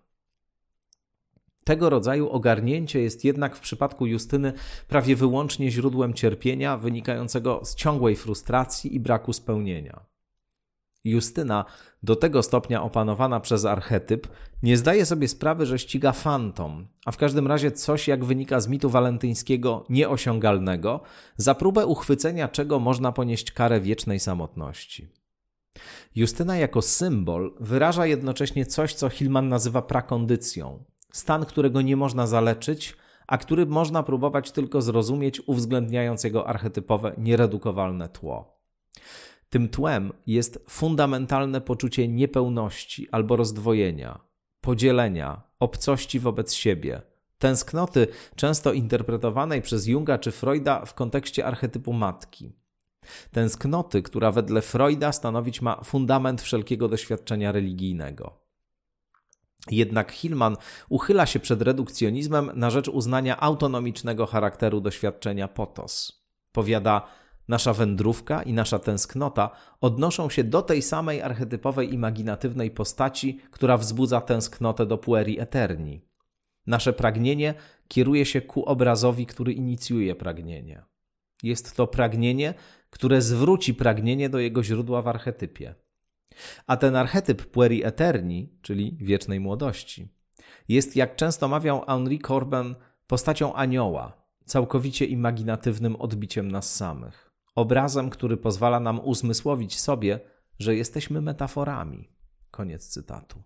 [1.65, 4.53] Tego rodzaju ogarnięcie jest jednak w przypadku Justyny
[4.89, 10.14] prawie wyłącznie źródłem cierpienia wynikającego z ciągłej frustracji i braku spełnienia.
[11.05, 11.65] Justyna,
[12.03, 14.29] do tego stopnia opanowana przez archetyp,
[14.63, 18.69] nie zdaje sobie sprawy, że ściga fantom, a w każdym razie coś, jak wynika z
[18.69, 21.01] mitu walentyńskiego, nieosiągalnego,
[21.37, 25.09] za próbę uchwycenia czego można ponieść karę wiecznej samotności.
[26.15, 32.97] Justyna jako symbol wyraża jednocześnie coś, co Hillman nazywa prakondycją, stan, którego nie można zaleczyć,
[33.27, 38.61] a który można próbować tylko zrozumieć, uwzględniając jego archetypowe, nieredukowalne tło.
[39.55, 44.21] Tym tłem jest fundamentalne poczucie niepełności albo rozdwojenia,
[44.61, 47.03] podzielenia, obcości wobec siebie,
[47.39, 52.53] tęsknoty, często interpretowanej przez Junga czy Freuda w kontekście archetypu matki.
[53.31, 58.41] Tęsknoty, która wedle Freuda stanowić ma fundament wszelkiego doświadczenia religijnego.
[59.71, 60.57] Jednak Hillman
[60.89, 66.25] uchyla się przed redukcjonizmem na rzecz uznania autonomicznego charakteru doświadczenia potos.
[66.53, 67.09] Powiada,
[67.49, 74.21] nasza wędrówka i nasza tęsknota odnoszą się do tej samej archetypowej imaginatywnej postaci, która wzbudza
[74.21, 76.01] tęsknotę do pueri eterni.
[76.67, 77.55] Nasze pragnienie
[77.89, 80.83] kieruje się ku obrazowi, który inicjuje pragnienie.
[81.43, 82.55] Jest to pragnienie,
[82.91, 85.75] które zwróci pragnienie do jego źródła w archetypie.
[86.67, 90.09] A ten archetyp pueri eterni, czyli wiecznej młodości,
[90.69, 92.75] jest, jak często mawiał Henri Corbin,
[93.07, 94.13] postacią anioła,
[94.45, 97.34] całkowicie imaginatywnym odbiciem nas samych.
[97.55, 100.21] Obrazem, który pozwala nam uzmysłowić sobie,
[100.59, 102.09] że jesteśmy metaforami.
[102.51, 103.43] Koniec cytatu.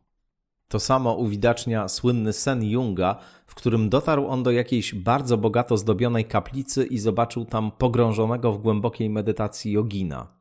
[0.69, 6.25] To samo uwidacznia słynny sen Junga, w którym dotarł on do jakiejś bardzo bogato zdobionej
[6.25, 10.39] kaplicy i zobaczył tam pogrążonego w głębokiej medytacji jogina.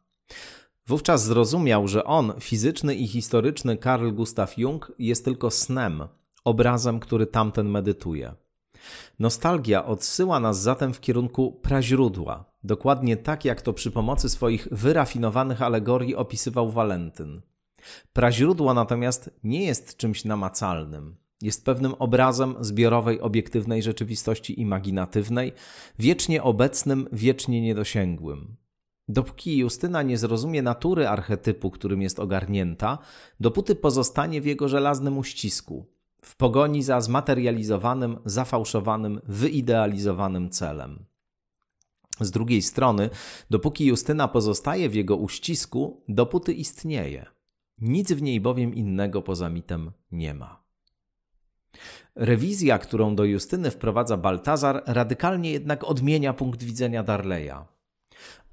[0.87, 6.07] Wówczas zrozumiał, że on, fizyczny i historyczny Karl Gustav Jung, jest tylko snem,
[6.43, 8.33] obrazem, który tamten medytuje.
[9.19, 15.61] Nostalgia odsyła nas zatem w kierunku praźródła, dokładnie tak jak to przy pomocy swoich wyrafinowanych
[15.61, 17.41] alegorii opisywał Walentyn.
[18.13, 21.15] Praźródło natomiast nie jest czymś namacalnym.
[21.41, 25.53] Jest pewnym obrazem zbiorowej, obiektywnej rzeczywistości imaginatywnej,
[25.99, 28.55] wiecznie obecnym, wiecznie niedosięgłym.
[29.07, 32.97] Dopóki Justyna nie zrozumie natury archetypu, którym jest ogarnięta,
[33.39, 35.85] dopóty pozostanie w jego żelaznym uścisku,
[36.21, 41.05] w pogoni za zmaterializowanym, zafałszowanym, wyidealizowanym celem.
[42.19, 43.09] Z drugiej strony,
[43.49, 47.25] dopóki Justyna pozostaje w jego uścisku, dopóty istnieje.
[47.77, 50.63] Nic w niej bowiem innego poza mitem nie ma.
[52.15, 57.65] Rewizja, którą do Justyny wprowadza Baltazar, radykalnie jednak odmienia punkt widzenia Darleya.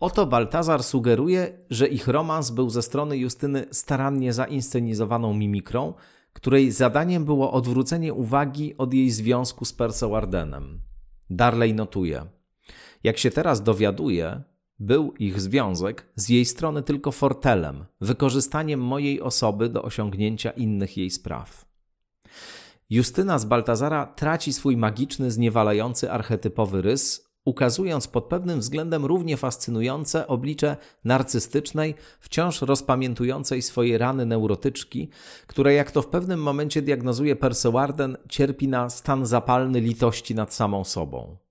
[0.01, 5.95] Oto Baltazar sugeruje, że ich romans był ze strony Justyny starannie zainscenizowaną mimikrą,
[6.33, 10.81] której zadaniem było odwrócenie uwagi od jej związku z Persewardenem.
[11.31, 12.27] Darley notuje:
[13.05, 14.43] Jak się teraz dowiaduje,
[14.79, 21.11] był ich związek z jej strony tylko fortelem, wykorzystaniem mojej osoby do osiągnięcia innych jej
[21.11, 21.65] spraw.
[22.91, 30.27] Justyna z Baltazara traci swój magiczny, zniewalający archetypowy rys, ukazując pod pewnym względem równie fascynujące
[30.27, 35.09] oblicze narcystycznej, wciąż rozpamiętującej swoje rany neurotyczki,
[35.47, 40.85] które, jak to w pewnym momencie diagnozuje Persewarden, cierpi na stan zapalny litości nad samą
[40.85, 41.44] sobą.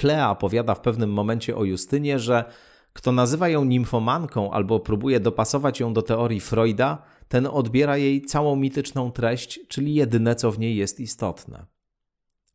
[0.00, 2.44] Klea opowiada w pewnym momencie o Justynie, że
[2.92, 8.56] kto nazywa ją nimfomanką albo próbuje dopasować ją do teorii Freuda, ten odbiera jej całą
[8.56, 11.66] mityczną treść, czyli jedyne, co w niej jest istotne.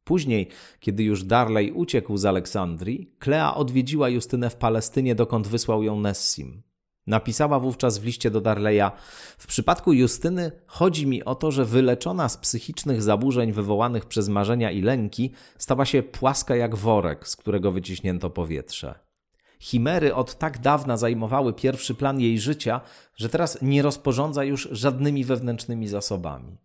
[0.04, 6.00] Później, kiedy już Darley uciekł z Aleksandrii, Klea odwiedziła Justynę w Palestynie, dokąd wysłał ją
[6.00, 6.65] Nessim.
[7.08, 8.92] Napisała wówczas w liście do Darleya:
[9.38, 14.72] W przypadku Justyny chodzi mi o to, że wyleczona z psychicznych zaburzeń wywołanych przez marzenia
[14.72, 19.00] i lęki, stała się płaska jak worek, z którego wyciśnięto powietrze.
[19.60, 22.82] Chimery od tak dawna zajmowały pierwszy plan jej życia,
[23.16, 26.58] że teraz nie rozporządza już żadnymi wewnętrznymi zasobami.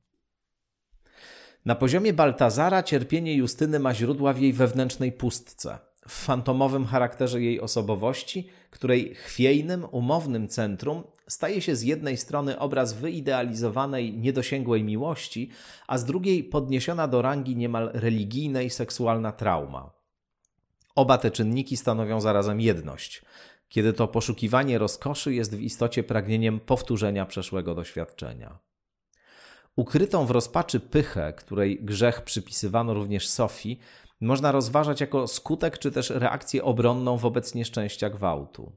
[1.65, 5.79] Na poziomie Baltazara cierpienie Justyny ma źródła w jej wewnętrznej pustce,
[6.11, 12.93] w fantomowym charakterze jej osobowości, której chwiejnym, umownym centrum staje się z jednej strony obraz
[12.93, 15.51] wyidealizowanej, niedosięgłej miłości,
[15.87, 19.91] a z drugiej podniesiona do rangi niemal religijnej seksualna trauma.
[20.95, 23.23] Oba te czynniki stanowią zarazem jedność,
[23.69, 28.59] kiedy to poszukiwanie rozkoszy jest w istocie pragnieniem powtórzenia przeszłego doświadczenia.
[29.77, 33.79] Ukrytą w rozpaczy pychę, której grzech przypisywano również Sofii,
[34.21, 38.73] można rozważać jako skutek czy też reakcję obronną wobec nieszczęścia gwałtu.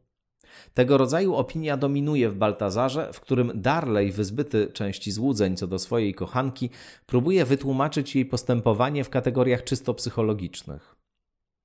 [0.73, 6.13] Tego rodzaju opinia dominuje w Baltazarze, w którym Darley, wyzbyty części złudzeń co do swojej
[6.13, 6.69] kochanki,
[7.05, 10.95] próbuje wytłumaczyć jej postępowanie w kategoriach czysto psychologicznych.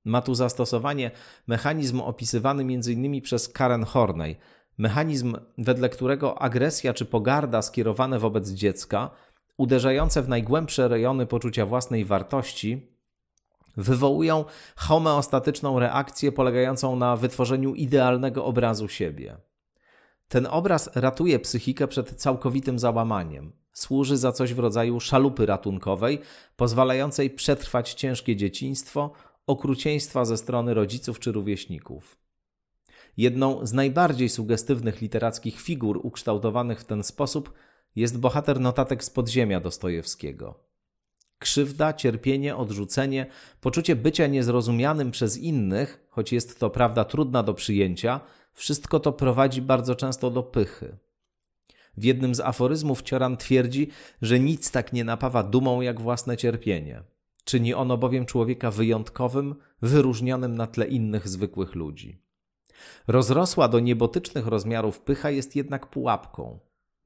[0.05, 1.11] Ma tu zastosowanie
[1.47, 3.23] mechanizm opisywany m.in.
[3.23, 4.37] przez Karen Horney,
[4.79, 9.11] mechanizm, wedle którego agresja czy pogarda skierowane wobec dziecka,
[9.57, 12.98] uderzające w najgłębsze rejony poczucia własnej wartości,
[13.79, 14.45] wywołują
[14.77, 19.37] homeostatyczną reakcję polegającą na wytworzeniu idealnego obrazu siebie.
[20.29, 23.53] Ten obraz ratuje psychikę przed całkowitym załamaniem.
[23.73, 26.21] Służy za coś w rodzaju szalupy ratunkowej,
[26.57, 29.13] pozwalającej przetrwać ciężkie dzieciństwo,
[29.47, 32.19] okrucieństwa ze strony rodziców czy rówieśników.
[33.17, 37.53] Jedną z najbardziej sugestywnych literackich figur ukształtowanych w ten sposób
[37.97, 40.68] jest bohater notatek z podziemia Dostojewskiego.
[41.39, 43.27] Krzywda, cierpienie, odrzucenie,
[43.61, 48.21] poczucie bycia niezrozumianym przez innych, choć jest to prawda trudna do przyjęcia,
[48.53, 50.97] wszystko to prowadzi bardzo często do pychy.
[51.97, 53.89] W jednym z aforyzmów Cioran twierdzi,
[54.23, 57.03] że nic tak nie napawa dumą jak własne cierpienie.
[57.45, 62.23] Czyni ono bowiem człowieka wyjątkowym, wyróżnionym na tle innych zwykłych ludzi.
[63.07, 66.59] Rozrosła do niebotycznych rozmiarów pycha jest jednak pułapką.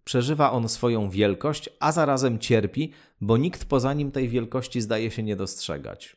[0.05, 5.23] Przeżywa on swoją wielkość, a zarazem cierpi, bo nikt poza nim tej wielkości zdaje się
[5.23, 6.17] nie dostrzegać.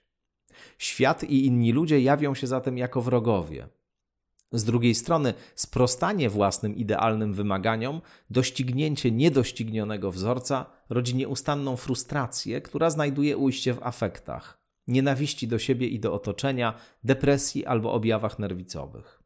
[0.78, 3.68] Świat i inni ludzie jawią się zatem jako wrogowie.
[4.52, 13.38] Z drugiej strony, sprostanie własnym idealnym wymaganiom, doścignięcie niedoścignionego wzorca rodzi nieustanną frustrację, która znajduje
[13.38, 16.74] ujście w afektach, nienawiści do siebie i do otoczenia,
[17.04, 19.24] depresji albo objawach nerwicowych.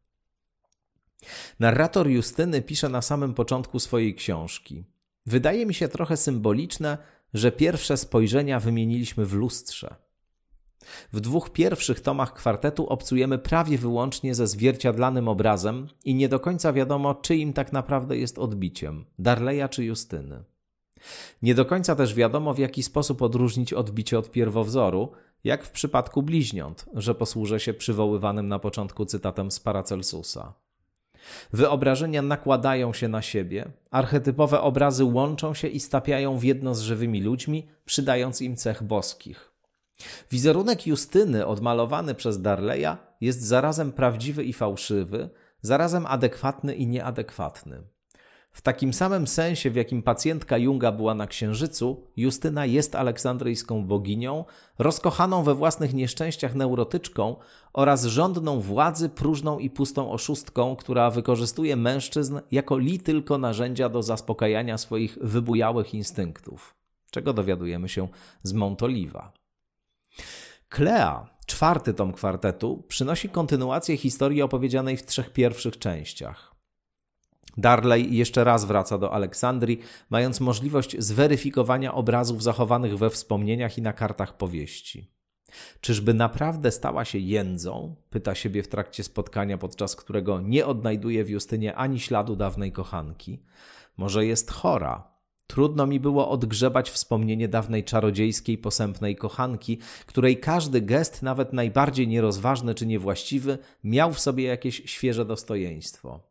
[1.59, 4.84] Narrator Justyny pisze na samym początku swojej książki.
[5.26, 6.97] Wydaje mi się trochę symboliczne,
[7.34, 9.95] że pierwsze spojrzenia wymieniliśmy w lustrze.
[11.13, 16.74] W dwóch pierwszych tomach kwartetu obcujemy prawie wyłącznie ze zwierciadlanym obrazem i nie do końca
[16.74, 20.43] wiadomo, czyim tak naprawdę jest odbiciem Darleja czy Justyny.
[21.41, 25.11] Nie do końca też wiadomo, w jaki sposób odróżnić odbicie od pierwowzoru,
[25.43, 30.53] jak w przypadku bliźniąt, że posłużę się przywoływanym na początku cytatem z Paracelsusa.
[31.53, 37.22] Wyobrażenia nakładają się na siebie, archetypowe obrazy łączą się i stapiają w jedno z żywymi
[37.22, 39.51] ludźmi, przydając im cech boskich.
[40.32, 45.30] Wizerunek Justyny odmalowany przez Darleya jest zarazem prawdziwy i fałszywy,
[45.61, 47.84] zarazem adekwatny i nieadekwatny.
[48.51, 54.45] W takim samym sensie, w jakim pacjentka Junga była na księżycu, Justyna jest aleksandryjską boginią,
[54.79, 57.35] rozkochaną we własnych nieszczęściach neurotyczką
[57.73, 64.03] oraz żądną władzy, próżną i pustą oszustką, która wykorzystuje mężczyzn jako li tylko narzędzia do
[64.03, 66.75] zaspokajania swoich wybujałych instynktów,
[67.11, 68.07] czego dowiadujemy się
[68.43, 69.33] z Montoliva.
[70.69, 76.48] Klea, czwarty tom kwartetu, przynosi kontynuację historii opowiedzianej w trzech pierwszych częściach.
[77.57, 79.79] Darley jeszcze raz wraca do Aleksandrii,
[80.09, 85.11] mając możliwość zweryfikowania obrazów zachowanych we wspomnieniach i na kartach powieści.
[85.81, 87.95] Czyżby naprawdę stała się jędzą?
[88.09, 93.43] Pyta siebie w trakcie spotkania, podczas którego nie odnajduje w Justynie ani śladu dawnej kochanki.
[93.97, 95.09] Może jest chora?
[95.47, 102.75] Trudno mi było odgrzebać wspomnienie dawnej czarodziejskiej, posępnej kochanki, której każdy gest, nawet najbardziej nierozważny
[102.75, 106.28] czy niewłaściwy, miał w sobie jakieś świeże dostojeństwo.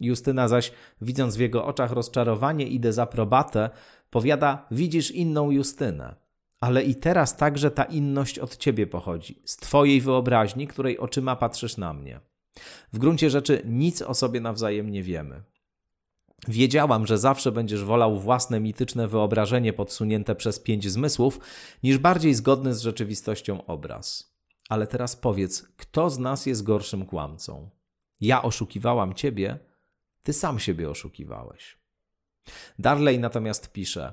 [0.00, 3.70] Justyna zaś, widząc w jego oczach rozczarowanie i dezaprobatę,
[4.10, 6.14] powiada: Widzisz inną Justynę.
[6.60, 11.76] Ale i teraz także ta inność od ciebie pochodzi, z twojej wyobraźni, której oczyma patrzysz
[11.76, 12.20] na mnie.
[12.92, 15.42] W gruncie rzeczy nic o sobie nawzajem nie wiemy.
[16.48, 21.40] Wiedziałam, że zawsze będziesz wolał własne mityczne wyobrażenie podsunięte przez pięć zmysłów,
[21.82, 24.34] niż bardziej zgodny z rzeczywistością obraz.
[24.68, 27.70] Ale teraz powiedz, kto z nas jest gorszym kłamcą?
[28.20, 29.58] Ja oszukiwałam ciebie,
[30.24, 31.78] ty sam siebie oszukiwałeś.
[32.78, 34.12] Darley natomiast pisze: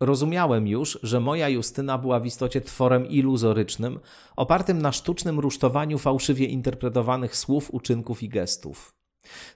[0.00, 4.00] Rozumiałem już, że moja Justyna była w istocie tworem iluzorycznym,
[4.36, 8.94] opartym na sztucznym rusztowaniu fałszywie interpretowanych słów, uczynków i gestów.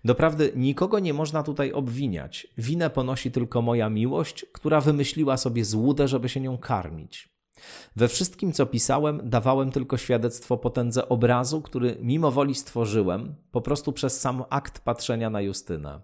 [0.04, 2.46] Doprawdy nikogo nie można tutaj obwiniać.
[2.58, 7.28] Winę ponosi tylko moja miłość, która wymyśliła sobie złudę, żeby się nią karmić.
[7.96, 13.92] We wszystkim, co pisałem, dawałem tylko świadectwo potędze obrazu, który mimo woli stworzyłem, po prostu
[13.92, 16.00] przez sam akt patrzenia na Justynę.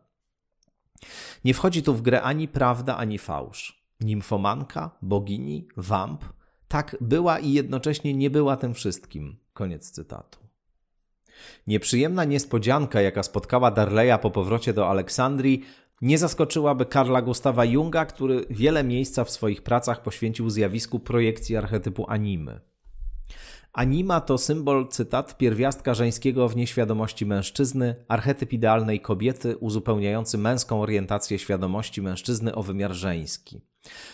[1.45, 3.87] Nie wchodzi tu w grę ani prawda, ani fałsz.
[4.01, 6.25] Nimfomanka, bogini, wamp,
[6.69, 9.37] tak była i jednocześnie nie była tym wszystkim.
[9.53, 10.39] Koniec cytatu.
[11.67, 15.65] Nieprzyjemna niespodzianka, jaka spotkała Darleya po powrocie do Aleksandrii,
[16.03, 22.05] nie zaskoczyłaby Karla Gustawa Junga, który wiele miejsca w swoich pracach poświęcił zjawisku projekcji archetypu
[22.09, 22.61] animy.
[23.73, 31.39] Anima to symbol, cytat, pierwiastka żeńskiego w nieświadomości mężczyzny, archetyp idealnej kobiety uzupełniający męską orientację
[31.39, 33.61] świadomości mężczyzny o wymiar żeński.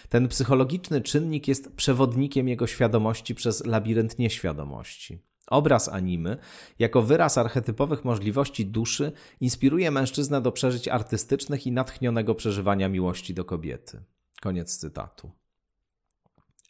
[0.09, 5.32] Ten psychologiczny czynnik jest przewodnikiem jego świadomości przez labirynt nieświadomości.
[5.47, 6.37] Obraz animy,
[6.79, 13.45] jako wyraz archetypowych możliwości duszy, inspiruje mężczyznę do przeżyć artystycznych i natchnionego przeżywania miłości do
[13.45, 14.03] kobiety.
[14.41, 15.31] Koniec cytatu.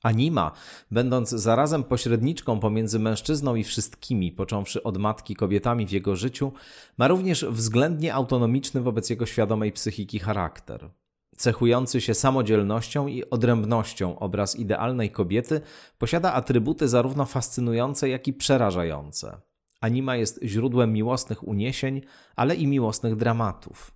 [0.02, 0.52] Anima,
[0.90, 6.52] będąc zarazem pośredniczką pomiędzy mężczyzną i wszystkimi, począwszy od matki kobietami w jego życiu,
[6.98, 10.90] ma również względnie autonomiczny wobec jego świadomej psychiki charakter.
[11.36, 15.60] Cechujący się samodzielnością i odrębnością obraz idealnej kobiety
[15.98, 19.40] posiada atrybuty zarówno fascynujące, jak i przerażające.
[19.80, 22.00] Anima jest źródłem miłosnych uniesień,
[22.36, 23.94] ale i miłosnych dramatów.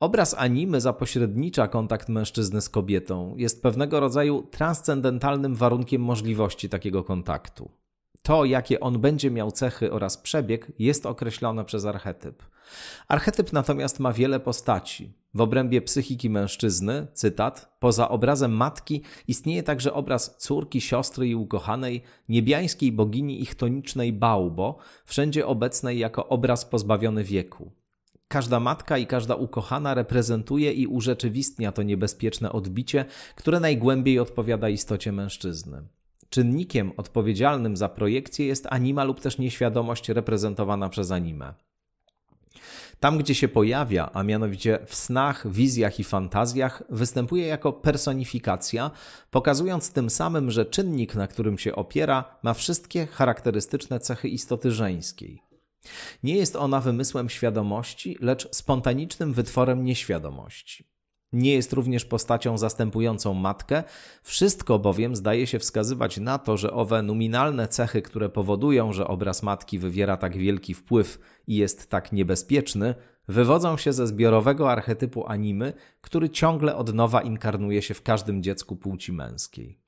[0.00, 7.70] Obraz animy zapośrednicza kontakt mężczyzny z kobietą, jest pewnego rodzaju transcendentalnym warunkiem możliwości takiego kontaktu.
[8.22, 12.42] To, jakie on będzie miał cechy oraz przebieg, jest określone przez archetyp.
[13.08, 15.12] Archetyp natomiast ma wiele postaci.
[15.34, 22.02] W obrębie psychiki mężczyzny, cytat, poza obrazem matki istnieje także obraz córki, siostry i ukochanej,
[22.28, 27.72] niebiańskiej bogini ich tonicznej Baubo, wszędzie obecnej jako obraz pozbawiony wieku.
[28.28, 33.04] Każda matka i każda ukochana reprezentuje i urzeczywistnia to niebezpieczne odbicie,
[33.36, 35.82] które najgłębiej odpowiada istocie mężczyzny.
[36.28, 41.54] Czynnikiem odpowiedzialnym za projekcję jest anima lub też nieświadomość reprezentowana przez animę.
[43.00, 48.90] Tam, gdzie się pojawia, a mianowicie w snach, wizjach i fantazjach, występuje jako personifikacja,
[49.30, 55.42] pokazując tym samym, że czynnik, na którym się opiera, ma wszystkie charakterystyczne cechy istoty żeńskiej.
[56.22, 60.99] Nie jest ona wymysłem świadomości, lecz spontanicznym wytworem nieświadomości.
[61.32, 63.82] Nie jest również postacią zastępującą matkę,
[64.22, 69.42] wszystko bowiem zdaje się wskazywać na to, że owe nominalne cechy, które powodują, że obraz
[69.42, 72.94] matki wywiera tak wielki wpływ i jest tak niebezpieczny,
[73.28, 78.76] wywodzą się ze zbiorowego archetypu animy, który ciągle od nowa inkarnuje się w każdym dziecku
[78.76, 79.80] płci męskiej.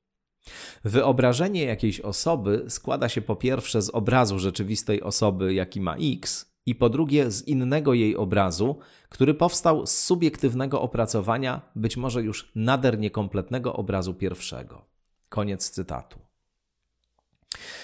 [0.83, 6.75] Wyobrażenie jakiejś osoby składa się po pierwsze z obrazu rzeczywistej osoby, jaki ma X, i
[6.75, 12.99] po drugie z innego jej obrazu, który powstał z subiektywnego opracowania, być może już nader
[12.99, 14.85] niekompletnego obrazu pierwszego.
[15.29, 16.19] Koniec cytatu.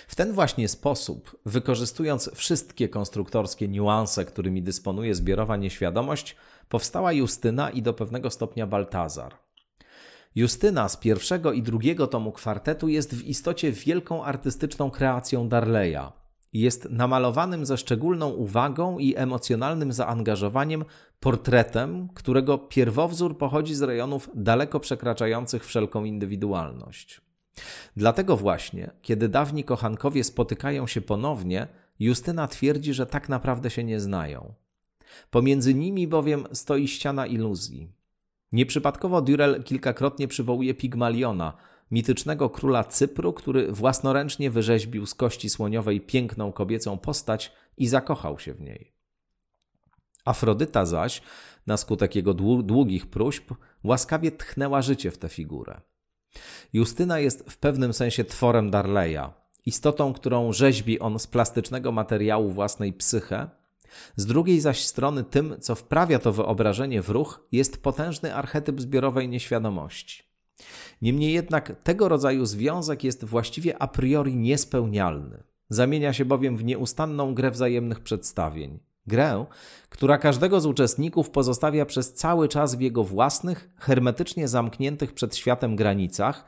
[0.08, 6.36] W ten właśnie sposób, wykorzystując wszystkie konstruktorskie niuanse, którymi dysponuje zbiorowa nieświadomość,
[6.70, 9.34] powstała Justyna i do pewnego stopnia Baltazar.
[10.36, 16.19] Justyna z pierwszego i drugiego tomu kwartetu jest w istocie wielką artystyczną kreacją Darleya.
[16.54, 20.86] Jest namalowanym ze szczególną uwagą i emocjonalnym zaangażowaniem
[21.20, 27.22] portretem, którego pierwowzór pochodzi z rejonów daleko przekraczających wszelką indywidualność.
[27.98, 31.68] Dlatego właśnie, kiedy dawni kochankowie spotykają się ponownie,
[32.00, 34.54] Justyna twierdzi, że tak naprawdę się nie znają.
[35.30, 37.92] Pomiędzy nimi bowiem stoi ściana iluzji.
[38.52, 41.54] Nieprzypadkowo Durel kilkakrotnie przywołuje Pigmaliona,
[41.92, 48.54] mitycznego króla Cypru, który własnoręcznie wyrzeźbił z kości słoniowej piękną kobiecą postać i zakochał się
[48.54, 48.94] w niej.
[50.26, 51.22] Afrodyta zaś,
[51.68, 52.34] na skutek jego
[52.64, 53.52] długich próśb,
[53.84, 55.82] łaskawie tchnęła życie w tę figurę.
[56.74, 59.30] Justyna jest w pewnym sensie tworem Darleya,
[59.66, 63.50] istotą, którą rzeźbi on z plastycznego materiału własnej psyche,
[64.16, 69.30] z drugiej zaś strony tym, co wprawia to wyobrażenie w ruch, jest potężny archetyp zbiorowej
[69.30, 70.29] nieświadomości.
[71.02, 75.44] Niemniej jednak tego rodzaju związek jest właściwie a priori niespełnialny.
[75.70, 78.80] Zamienia się bowiem w nieustanną grę wzajemnych przedstawień.
[79.08, 79.46] Grę,
[79.90, 85.76] która każdego z uczestników pozostawia przez cały czas w jego własnych, hermetycznie zamkniętych przed światem
[85.76, 86.46] granicach,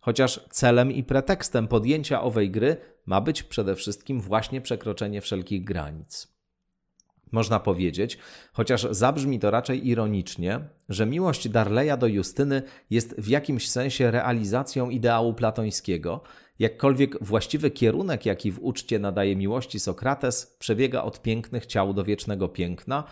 [0.00, 6.33] chociaż celem i pretekstem podjęcia owej gry ma być przede wszystkim właśnie przekroczenie wszelkich granic.
[7.32, 8.18] Można powiedzieć,
[8.52, 14.90] chociaż zabrzmi to raczej ironicznie, że miłość Darleya do Justyny jest w jakimś sensie realizacją
[14.90, 16.20] ideału platońskiego,
[16.58, 22.48] jakkolwiek właściwy kierunek, jaki w uczcie nadaje miłości Sokrates, przebiega od pięknych ciał do wiecznego
[22.48, 23.04] piękna,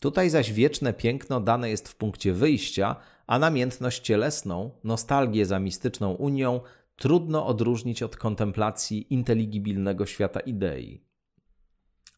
[0.00, 2.96] tutaj zaś wieczne piękno dane jest w punkcie wyjścia,
[3.26, 6.60] a namiętność cielesną, nostalgię za mistyczną unią,
[6.96, 11.07] trudno odróżnić od kontemplacji inteligibilnego świata idei.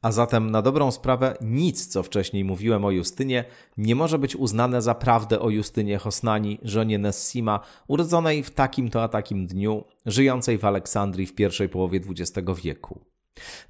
[0.03, 3.45] A zatem na dobrą sprawę nic, co wcześniej mówiłem o Justynie,
[3.77, 9.03] nie może być uznane za prawdę o Justynie Hosnani, żonie Nessima, urodzonej w takim to
[9.03, 13.01] a takim dniu, żyjącej w Aleksandrii w pierwszej połowie XX wieku.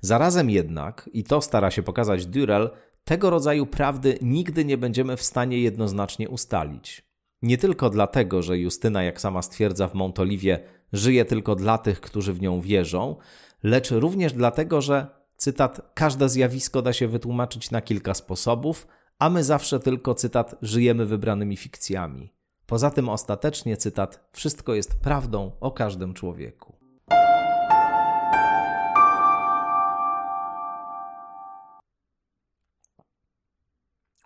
[0.00, 2.70] Zarazem jednak, i to stara się pokazać Durel,
[3.04, 7.02] tego rodzaju prawdy nigdy nie będziemy w stanie jednoznacznie ustalić.
[7.42, 10.60] Nie tylko dlatego, że Justyna, jak sama stwierdza w Montoliwie,
[10.92, 13.16] żyje tylko dla tych, którzy w nią wierzą,
[13.62, 18.86] lecz również dlatego, że, cytat, każde zjawisko da się wytłumaczyć na kilka sposobów,
[19.18, 22.32] a my zawsze tylko, cytat, żyjemy wybranymi fikcjami.
[22.66, 26.76] Poza tym ostatecznie, cytat, wszystko jest prawdą o każdym człowieku.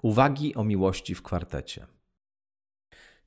[0.03, 1.87] Uwagi o miłości w kwartecie.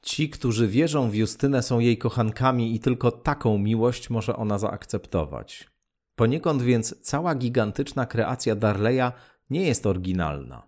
[0.01, 5.76] Ci, którzy wierzą w Justynę, są jej kochankami i tylko taką miłość może ona zaakceptować.
[6.18, 9.11] Poniekąd więc cała gigantyczna kreacja Darleya
[9.49, 10.68] nie jest oryginalna.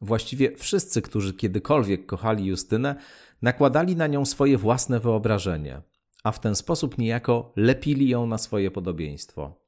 [0.00, 2.94] Właściwie wszyscy, którzy kiedykolwiek kochali Justynę,
[3.42, 5.82] nakładali na nią swoje własne wyobrażenie,
[6.24, 9.64] a w ten sposób niejako lepili ją na swoje podobieństwo.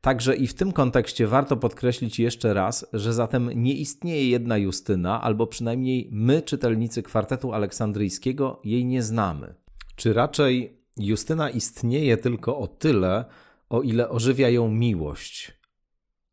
[0.00, 5.22] Także i w tym kontekście warto podkreślić jeszcze raz, że zatem nie istnieje jedna Justyna,
[5.22, 9.54] albo przynajmniej my, czytelnicy kwartetu aleksandryjskiego, jej nie znamy.
[9.96, 13.24] Czy raczej Justyna istnieje tylko o tyle,
[13.70, 15.52] o ile ożywia ją miłość,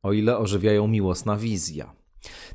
[0.03, 1.95] o ile ożywia ją miłosna wizja.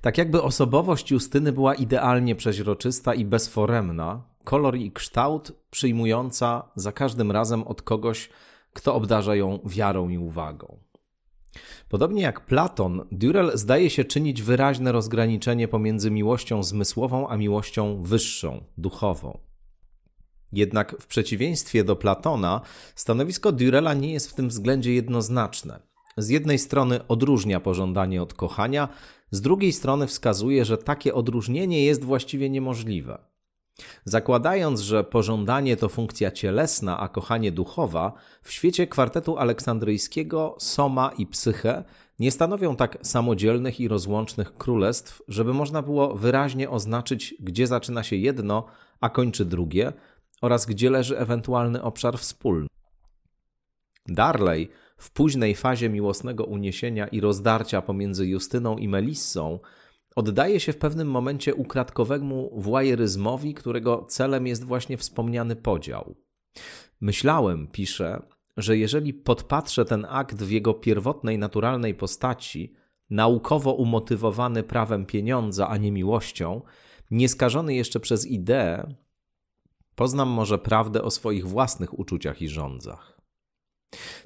[0.01, 7.31] Tak jakby osobowość Justyny była idealnie przeźroczysta i bezforemna, kolor i kształt przyjmująca za każdym
[7.31, 8.31] razem od kogoś,
[8.73, 10.79] kto obdarza ją wiarą i uwagą.
[11.89, 18.65] Podobnie jak Platon, Durel zdaje się czynić wyraźne rozgraniczenie pomiędzy miłością zmysłową a miłością wyższą,
[18.79, 19.52] duchową.
[20.53, 22.61] Jednak w przeciwieństwie do Platona,
[22.95, 25.81] stanowisko Durela nie jest w tym względzie jednoznaczne.
[26.17, 28.89] Z jednej strony odróżnia pożądanie od kochania,
[29.31, 33.19] z drugiej strony wskazuje, że takie odróżnienie jest właściwie niemożliwe.
[34.05, 41.27] Zakładając, że pożądanie to funkcja cielesna, a kochanie duchowa, w świecie kwartetu aleksandryjskiego Soma i
[41.27, 41.85] Psyche
[42.19, 48.17] nie stanowią tak samodzielnych i rozłącznych królestw, żeby można było wyraźnie oznaczyć, gdzie zaczyna się
[48.17, 48.65] jedno,
[49.01, 49.93] a kończy drugie,
[50.43, 52.69] oraz gdzie leży ewentualny obszar wspólny.
[54.07, 59.59] Darley w późnej fazie miłosnego uniesienia i rozdarcia pomiędzy Justyną i Melissą
[60.17, 66.15] oddaje się w pewnym momencie ukradkowemu włajeryzmowi, którego celem jest właśnie wspomniany podział.
[67.01, 68.23] Myślałem, pisze,
[68.57, 72.73] że jeżeli podpatrzę ten akt w jego pierwotnej, naturalnej postaci,
[73.11, 76.63] naukowo umotywowany prawem pieniądza, a nie miłością,
[77.11, 78.95] nieskażony jeszcze przez ideę,
[79.95, 83.21] poznam może prawdę o swoich własnych uczuciach i rządzach.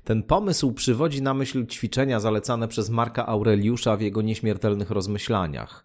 [0.04, 5.84] Ten pomysł przywodzi na myśl ćwiczenia zalecane przez Marka Aureliusza w jego nieśmiertelnych rozmyślaniach.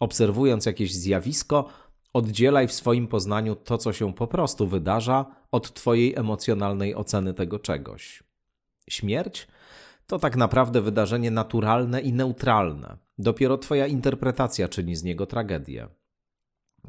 [0.00, 1.68] Obserwując jakieś zjawisko,
[2.12, 7.58] oddzielaj w swoim poznaniu to, co się po prostu wydarza, od Twojej emocjonalnej oceny tego
[7.58, 8.22] czegoś.
[8.90, 9.48] Śmierć
[10.06, 12.96] to tak naprawdę wydarzenie naturalne i neutralne.
[13.18, 15.88] Dopiero Twoja interpretacja czyni z niego tragedię.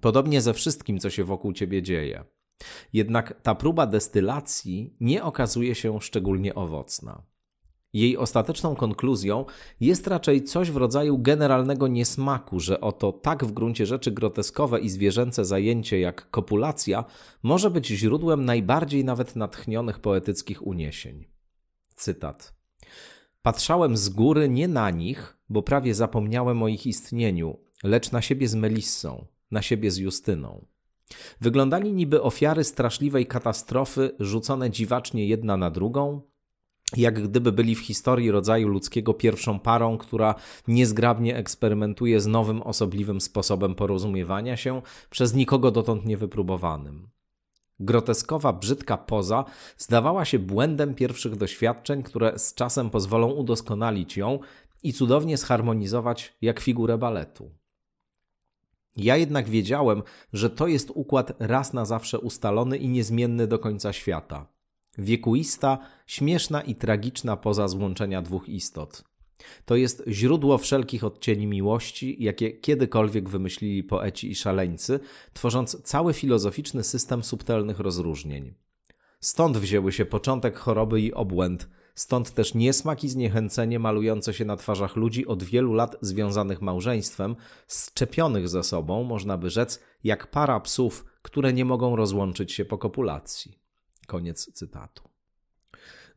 [0.01, 2.23] Podobnie ze wszystkim, co się wokół Ciebie dzieje.
[2.93, 7.23] Jednak ta próba destylacji nie okazuje się szczególnie owocna.
[7.93, 9.45] Jej ostateczną konkluzją
[9.79, 14.89] jest raczej coś w rodzaju generalnego niesmaku, że oto tak w gruncie rzeczy groteskowe i
[14.89, 17.05] zwierzęce zajęcie jak kopulacja
[17.43, 21.25] może być źródłem najbardziej nawet natchnionych poetyckich uniesień.
[21.95, 22.53] Cytat.
[23.41, 28.47] Patrzałem z góry nie na nich, bo prawie zapomniałem o ich istnieniu, lecz na siebie
[28.47, 30.65] z Melissą, na siebie z Justyną.
[31.41, 36.21] Wyglądali niby ofiary straszliwej katastrofy, rzucone dziwacznie jedna na drugą,
[36.97, 40.35] jak gdyby byli w historii rodzaju ludzkiego pierwszą parą, która
[40.67, 47.09] niezgrabnie eksperymentuje z nowym, osobliwym sposobem porozumiewania się przez nikogo dotąd niewypróbowanym.
[47.79, 49.45] Groteskowa, brzydka poza
[49.77, 54.39] zdawała się błędem pierwszych doświadczeń, które z czasem pozwolą udoskonalić ją
[54.83, 57.51] i cudownie zharmonizować jak figurę baletu.
[58.97, 63.93] Ja jednak wiedziałem, że to jest układ raz na zawsze ustalony i niezmienny do końca
[63.93, 64.47] świata.
[64.97, 65.77] Wiekuista,
[66.07, 69.03] śmieszna i tragiczna poza złączenia dwóch istot.
[69.65, 74.99] To jest źródło wszelkich odcieni miłości, jakie kiedykolwiek wymyślili poeci i szaleńcy,
[75.33, 78.53] tworząc cały filozoficzny system subtelnych rozróżnień.
[79.19, 84.57] Stąd wzięły się początek choroby i obłęd, Stąd też niesmak i zniechęcenie malujące się na
[84.57, 87.35] twarzach ludzi od wielu lat związanych małżeństwem,
[87.67, 92.77] szczepionych ze sobą, można by rzec, jak para psów, które nie mogą rozłączyć się po
[92.77, 93.59] kopulacji.
[94.07, 95.09] Koniec cytatu.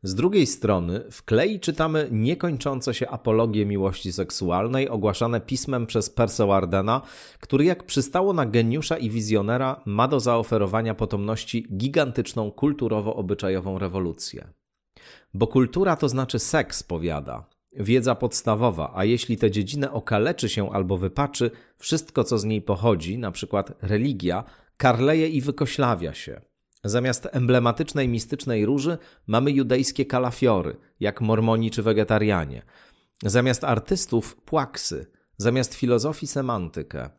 [0.03, 7.01] Z drugiej strony, w klei czytamy niekończące się apologie miłości seksualnej ogłaszane pismem przez Persewardena,
[7.39, 14.60] który jak przystało na geniusza i wizjonera ma do zaoferowania potomności gigantyczną kulturowo-obyczajową rewolucję.
[15.33, 17.45] Bo kultura to znaczy seks, powiada.
[17.75, 23.17] wiedza podstawowa, a jeśli tę dziedzinę okaleczy się albo wypaczy, wszystko co z niej pochodzi,
[23.17, 24.43] na przykład religia,
[24.77, 26.41] karleje i wykoślawia się.
[26.83, 32.61] Zamiast emblematycznej mistycznej róży mamy judejskie kalafiory, jak mormoni czy wegetarianie.
[33.23, 37.09] Zamiast artystów płaksy, zamiast filozofii semantykę.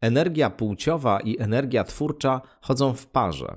[0.00, 3.56] Energia płciowa i energia twórcza chodzą w parze.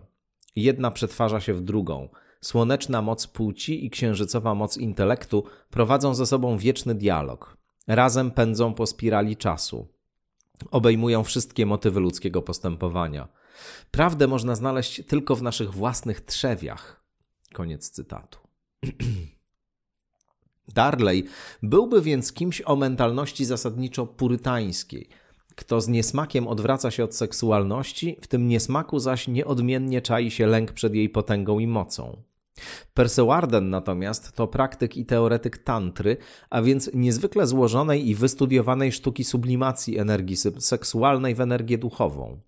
[0.56, 2.10] Jedna przetwarza się w drugą.
[2.42, 7.58] Słoneczna moc płci i księżycowa moc intelektu prowadzą ze sobą wieczny dialog.
[7.88, 9.88] Razem pędzą po spirali czasu.
[10.72, 13.28] Obejmują wszystkie motywy ludzkiego postępowania.
[13.92, 17.04] Prawdę można znaleźć tylko w naszych własnych trzewiach.
[17.54, 18.40] Koniec cytatu.
[20.68, 21.24] Darley
[21.64, 25.10] byłby więc kimś o mentalności zasadniczo purytańskiej.
[25.58, 30.72] Kto z niesmakiem odwraca się od seksualności, w tym niesmaku zaś nieodmiennie czai się lęk
[30.72, 32.18] przed jej potęgą i mocą.
[32.94, 36.18] Persewarden natomiast to praktyk i teoretyk tantry,
[36.50, 42.40] a więc niezwykle złożonej i wystudiowanej sztuki sublimacji energii seksualnej w energię duchową.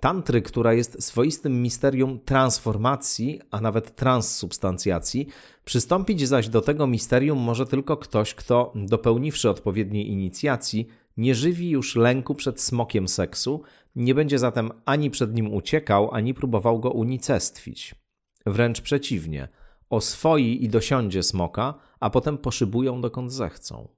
[0.00, 5.26] Tantry, która jest swoistym misterium transformacji, a nawet transsubstancjacji,
[5.64, 11.96] przystąpić zaś do tego misterium może tylko ktoś, kto, dopełniwszy odpowiedniej inicjacji, nie żywi już
[11.96, 13.62] lęku przed smokiem seksu,
[13.96, 17.94] nie będzie zatem ani przed nim uciekał, ani próbował go unicestwić.
[18.46, 19.48] Wręcz przeciwnie,
[19.90, 23.95] oswoi i dosiądzie smoka, a potem poszybują dokąd zechcą.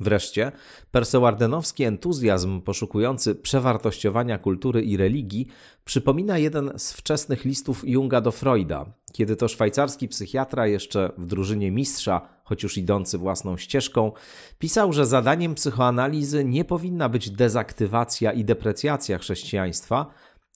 [0.00, 0.52] Wreszcie,
[0.90, 5.46] persewardenowski entuzjazm poszukujący przewartościowania kultury i religii
[5.84, 11.70] przypomina jeden z wczesnych listów Junga do Freuda, kiedy to szwajcarski psychiatra jeszcze w drużynie
[11.70, 14.12] mistrza, choć już idący własną ścieżką,
[14.58, 20.06] pisał, że zadaniem psychoanalizy nie powinna być dezaktywacja i deprecjacja chrześcijaństwa,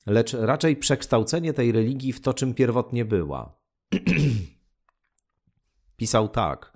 [0.07, 3.59] lecz raczej przekształcenie tej religii w to, czym pierwotnie była.
[5.97, 6.72] Pisał tak–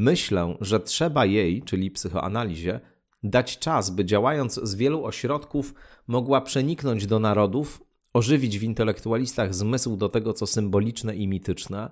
[0.00, 2.80] Myślę, że trzeba jej, czyli psychoanalizie,
[3.22, 5.74] dać czas, by działając z wielu ośrodków,
[6.06, 7.82] mogła przeniknąć do narodów,
[8.12, 11.90] ożywić w intelektualistach zmysł do tego, co symboliczne i mityczne,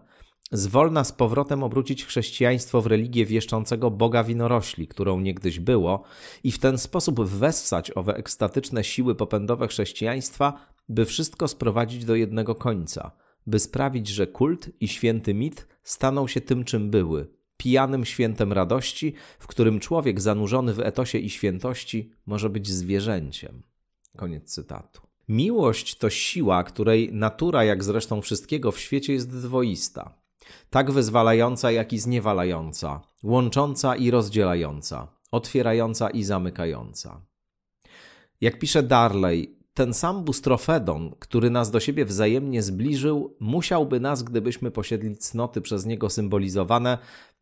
[0.52, 6.02] zwolna z powrotem obrócić chrześcijaństwo w religię wieszczącego Boga winorośli, którą niegdyś było,
[6.44, 12.54] i w ten sposób wessać owe ekstatyczne siły popędowe chrześcijaństwa, by wszystko sprowadzić do jednego
[12.54, 13.10] końca,
[13.46, 17.35] by sprawić, że kult i święty mit staną się tym, czym były,
[17.66, 23.62] pijanym świętem radości, w którym człowiek zanurzony w etosie i świętości może być zwierzęciem.
[24.16, 25.00] Koniec cytatu.
[25.28, 30.14] Miłość to siła, której natura, jak zresztą wszystkiego w świecie, jest dwoista.
[30.70, 37.20] Tak wyzwalająca, jak i zniewalająca, łącząca i rozdzielająca, otwierająca i zamykająca.
[38.40, 44.70] Jak pisze Darley, ten sam bustrofedon, który nas do siebie wzajemnie zbliżył, musiałby nas, gdybyśmy
[44.70, 46.98] posiedli cnoty przez niego symbolizowane,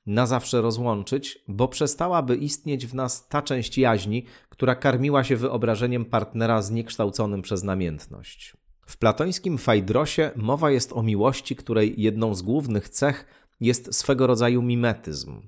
[0.06, 6.04] na zawsze rozłączyć, bo przestałaby istnieć w nas ta część jaźni, która karmiła się wyobrażeniem
[6.04, 8.56] partnera zniekształconym przez namiętność.
[8.86, 13.26] W platońskim Fajdrosie mowa jest o miłości, której jedną z głównych cech
[13.60, 15.40] jest swego rodzaju mimetyzm.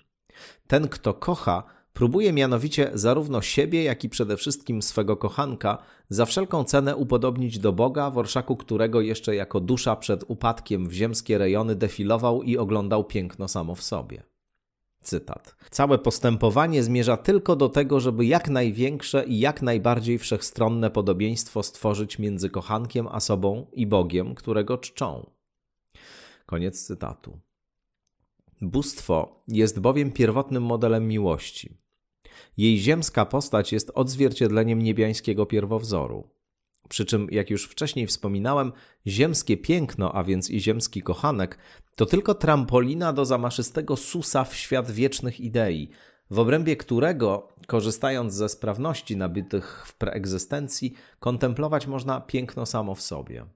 [0.67, 5.79] Ten, kto kocha, próbuje mianowicie zarówno siebie, jak i przede wszystkim swego kochanka
[6.09, 10.93] za wszelką cenę upodobnić do Boga, w orszaku którego jeszcze jako dusza przed upadkiem w
[10.93, 14.23] ziemskie rejony defilował i oglądał piękno samo w sobie.
[15.07, 15.57] Cytat.
[15.71, 22.19] Całe postępowanie zmierza tylko do tego, żeby jak największe i jak najbardziej wszechstronne podobieństwo stworzyć
[22.19, 25.31] między kochankiem a sobą i Bogiem, którego czczą.
[26.47, 27.39] Koniec cytatu.
[28.61, 31.77] Bóstwo jest bowiem pierwotnym modelem miłości.
[32.57, 36.29] Jej ziemska postać jest odzwierciedleniem niebiańskiego pierwowzoru.
[36.89, 38.73] Przy czym, jak już wcześniej wspominałem,
[39.07, 41.59] ziemskie piękno, a więc i ziemski kochanek,
[41.97, 45.91] to tylko trampolina do zamaszystego susa w świat wiecznych idei,
[46.31, 53.47] w obrębie którego, korzystając ze sprawności nabytych w preegzystencji, kontemplować można piękno samo w sobie.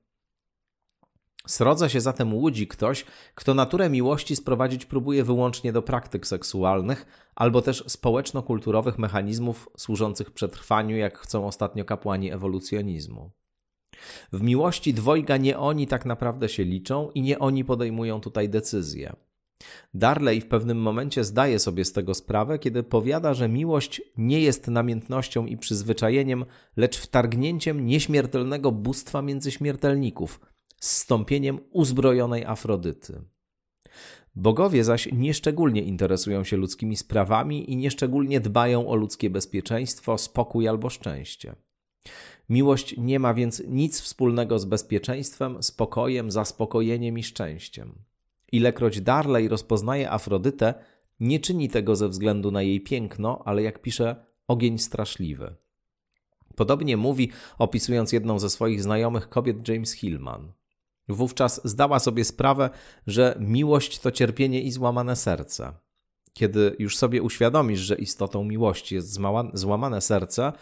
[1.50, 7.62] Srodza się zatem łudzi ktoś, kto naturę miłości sprowadzić próbuje wyłącznie do praktyk seksualnych albo
[7.62, 13.30] też społeczno-kulturowych mechanizmów służących przetrwaniu, jak chcą ostatnio kapłani ewolucjonizmu.
[14.32, 19.16] W miłości dwojga nie oni tak naprawdę się liczą i nie oni podejmują tutaj decyzje.
[19.94, 24.68] Darley w pewnym momencie zdaje sobie z tego sprawę, kiedy powiada, że miłość nie jest
[24.68, 26.44] namiętnością i przyzwyczajeniem,
[26.76, 30.40] lecz wtargnięciem nieśmiertelnego bóstwa między śmiertelników,
[30.80, 33.22] zstąpieniem uzbrojonej Afrodyty.
[34.34, 40.90] Bogowie zaś nieszczególnie interesują się ludzkimi sprawami i nieszczególnie dbają o ludzkie bezpieczeństwo, spokój albo
[40.90, 41.54] szczęście.
[42.48, 47.94] Miłość nie ma więc nic wspólnego z bezpieczeństwem, spokojem, zaspokojeniem i szczęściem.
[48.52, 50.74] Ilekroć Darley rozpoznaje Afrodytę,
[51.20, 54.16] nie czyni tego ze względu na jej piękno, ale jak pisze,
[54.48, 55.54] ogień straszliwy.
[56.56, 60.52] Podobnie mówi, opisując jedną ze swoich znajomych kobiet, James Hillman.
[61.14, 62.70] Wówczas zdała sobie sprawę,
[63.06, 65.72] że miłość to cierpienie i złamane serce.
[66.32, 69.18] Kiedy już sobie uświadomisz, że istotą miłości jest
[69.54, 70.52] złamane serce,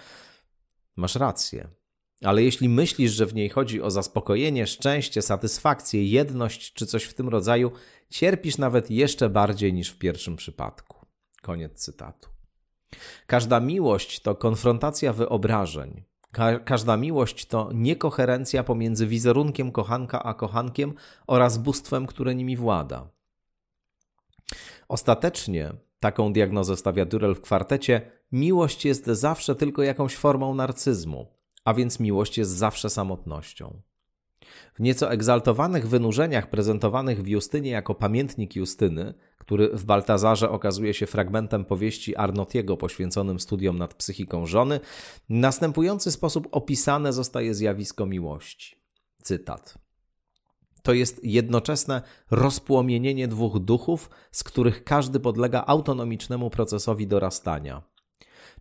[0.97, 1.69] masz rację.
[2.23, 7.15] Ale jeśli myślisz, że w niej chodzi o zaspokojenie, szczęście, satysfakcję, jedność czy coś w
[7.15, 7.73] tym rodzaju,
[8.11, 11.07] cierpisz nawet jeszcze bardziej niż w pierwszym przypadku.
[11.43, 12.29] Koniec cytatu.
[13.27, 16.05] Każda miłość to konfrontacja wyobrażeń.
[16.39, 20.95] Ka każda miłość to niekoherencja pomiędzy wizerunkiem kochanka a kochankiem
[21.27, 23.09] oraz bóstwem, które nimi włada.
[24.89, 31.75] Ostatecznie, taką diagnozę stawia Durel w kwartecie, miłość jest zawsze tylko jakąś formą narcyzmu a
[31.75, 33.83] więc miłość jest zawsze samotnością.
[34.75, 41.07] W nieco egzaltowanych wynurzeniach prezentowanych w Justynie jako pamiętnik Justyny, który w Baltazarze okazuje się
[41.07, 48.77] fragmentem powieści Arnotiego poświęconym studiom nad psychiką żony, w następujący sposób opisane zostaje zjawisko miłości.
[49.23, 49.79] Cytat.
[50.83, 57.83] To jest jednoczesne rozpłomienienie dwóch duchów, z których każdy podlega autonomicznemu procesowi dorastania.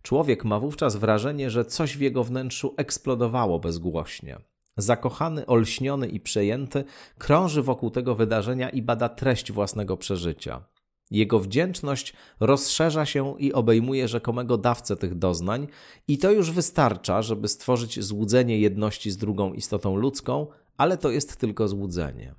[0.02, 4.38] Człowiek ma wówczas wrażenie, że coś w jego wnętrzu eksplodowało bezgłośnie.
[4.78, 6.84] Zakochany, olśniony i przejęty
[7.18, 10.64] krąży wokół tego wydarzenia i bada treść własnego przeżycia.
[11.10, 15.66] Jego wdzięczność rozszerza się i obejmuje rzekomego dawcę tych doznań,
[16.08, 21.36] i to już wystarcza, żeby stworzyć złudzenie jedności z drugą istotą ludzką, ale to jest
[21.36, 22.34] tylko złudzenie.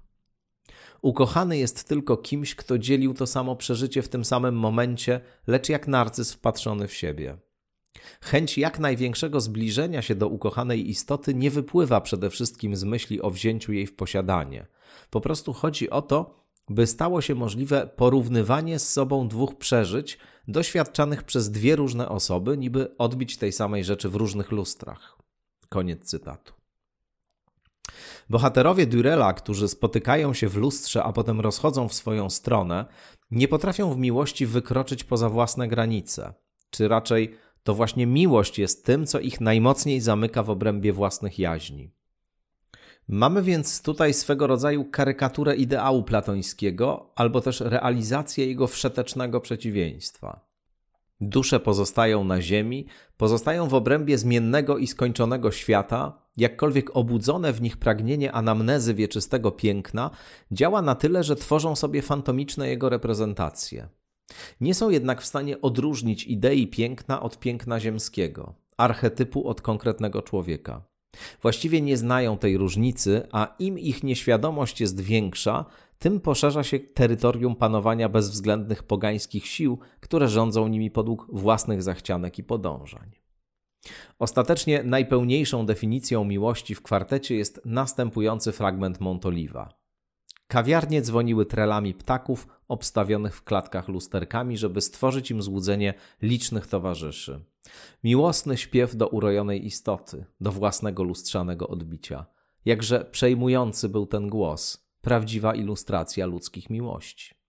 [1.02, 5.88] Ukochany jest tylko kimś, kto dzielił to samo przeżycie w tym samym momencie, lecz jak
[5.88, 7.38] narcyz wpatrzony w siebie.
[8.22, 13.30] Chęć jak największego zbliżenia się do ukochanej istoty nie wypływa przede wszystkim z myśli o
[13.30, 14.68] wzięciu jej w posiadanie.
[15.10, 20.18] Po prostu chodzi o to, by stało się możliwe porównywanie z sobą dwóch przeżyć
[20.48, 25.18] doświadczanych przez dwie różne osoby, niby odbić tej samej rzeczy w różnych lustrach.
[25.70, 26.54] Koniec cytatu.
[28.30, 32.86] Bohaterowie Durela, którzy spotykają się w lustrze, a potem rozchodzą w swoją stronę,
[33.32, 36.34] nie potrafią w miłości wykroczyć poza własne granice,
[36.70, 37.38] czy raczej
[37.70, 41.92] to właśnie miłość jest tym, co ich najmocniej zamyka w obrębie własnych jaźni.
[43.08, 50.50] Mamy więc tutaj swego rodzaju karykaturę ideału platońskiego, albo też realizację jego wszetecznego przeciwieństwa.
[51.22, 52.86] Dusze pozostają na ziemi,
[53.18, 60.12] pozostają w obrębie zmiennego i skończonego świata, jakkolwiek obudzone w nich pragnienie anamnezy wieczystego piękna
[60.52, 63.99] działa na tyle, że tworzą sobie fantomiczne jego reprezentacje.
[64.62, 70.82] Nie są jednak w stanie odróżnić idei piękna od piękna ziemskiego, archetypu od konkretnego człowieka.
[71.42, 75.66] Właściwie nie znają tej różnicy, a im ich nieświadomość jest większa,
[76.00, 82.44] tym poszerza się terytorium panowania bezwzględnych pogańskich sił, które rządzą nimi podług własnych zachcianek i
[82.44, 83.12] podążań.
[84.20, 89.80] Ostatecznie najpełniejszą definicją miłości w kwartecie jest następujący fragment Montoliva.
[90.48, 97.46] Kawiarnie dzwoniły trelami ptaków obstawionych w klatkach lusterkami, żeby stworzyć im złudzenie licznych towarzyszy.
[98.04, 102.26] Miłosny śpiew do urojonej istoty, do własnego lustrzanego odbicia.
[102.66, 107.40] Jakże przejmujący był ten głos, prawdziwa ilustracja ludzkich miłości.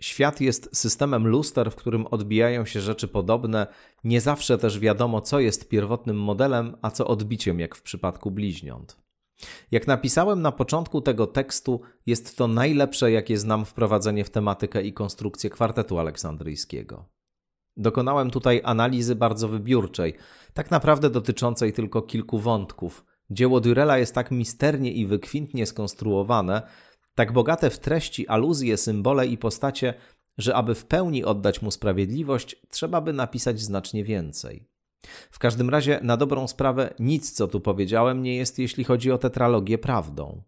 [0.00, 3.66] Świat jest systemem luster, w którym odbijają się rzeczy podobne.
[4.04, 9.01] Nie zawsze też wiadomo, co jest pierwotnym modelem, a co odbiciem, jak w przypadku bliźniąt.
[9.70, 14.92] Jak napisałem na początku tego tekstu, jest to najlepsze, jakie znam wprowadzenie w tematykę i
[14.92, 17.08] konstrukcję kwartetu aleksandryjskiego.
[17.76, 20.14] Dokonałem tutaj analizy bardzo wybiórczej,
[20.54, 23.04] tak naprawdę dotyczącej tylko kilku wątków.
[23.30, 26.62] Dzieło Durella jest tak misternie i wykwintnie skonstruowane,
[27.14, 29.94] tak bogate w treści, aluzje, symbole i postacie,
[30.38, 34.71] że aby w pełni oddać mu sprawiedliwość, trzeba by napisać znacznie więcej.
[35.30, 39.18] W każdym razie, na dobrą sprawę, nic, co tu powiedziałem, nie jest, jeśli chodzi o
[39.18, 40.42] tetralogię, prawdą.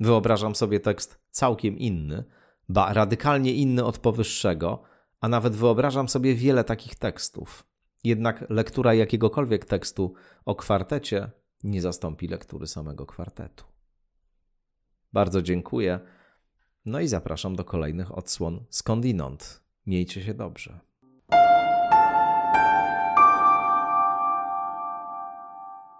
[0.00, 2.24] Wyobrażam sobie tekst całkiem inny,
[2.68, 4.82] ba radykalnie inny od powyższego,
[5.20, 7.64] a nawet wyobrażam sobie wiele takich tekstów.
[8.04, 10.14] Jednak lektura jakiegokolwiek tekstu
[10.44, 11.30] o kwartecie
[11.64, 13.64] nie zastąpi lektury samego kwartetu.
[15.12, 16.00] Bardzo dziękuję.
[16.84, 19.62] No i zapraszam do kolejnych odsłon skądinąd.
[19.86, 20.80] Miejcie się dobrze.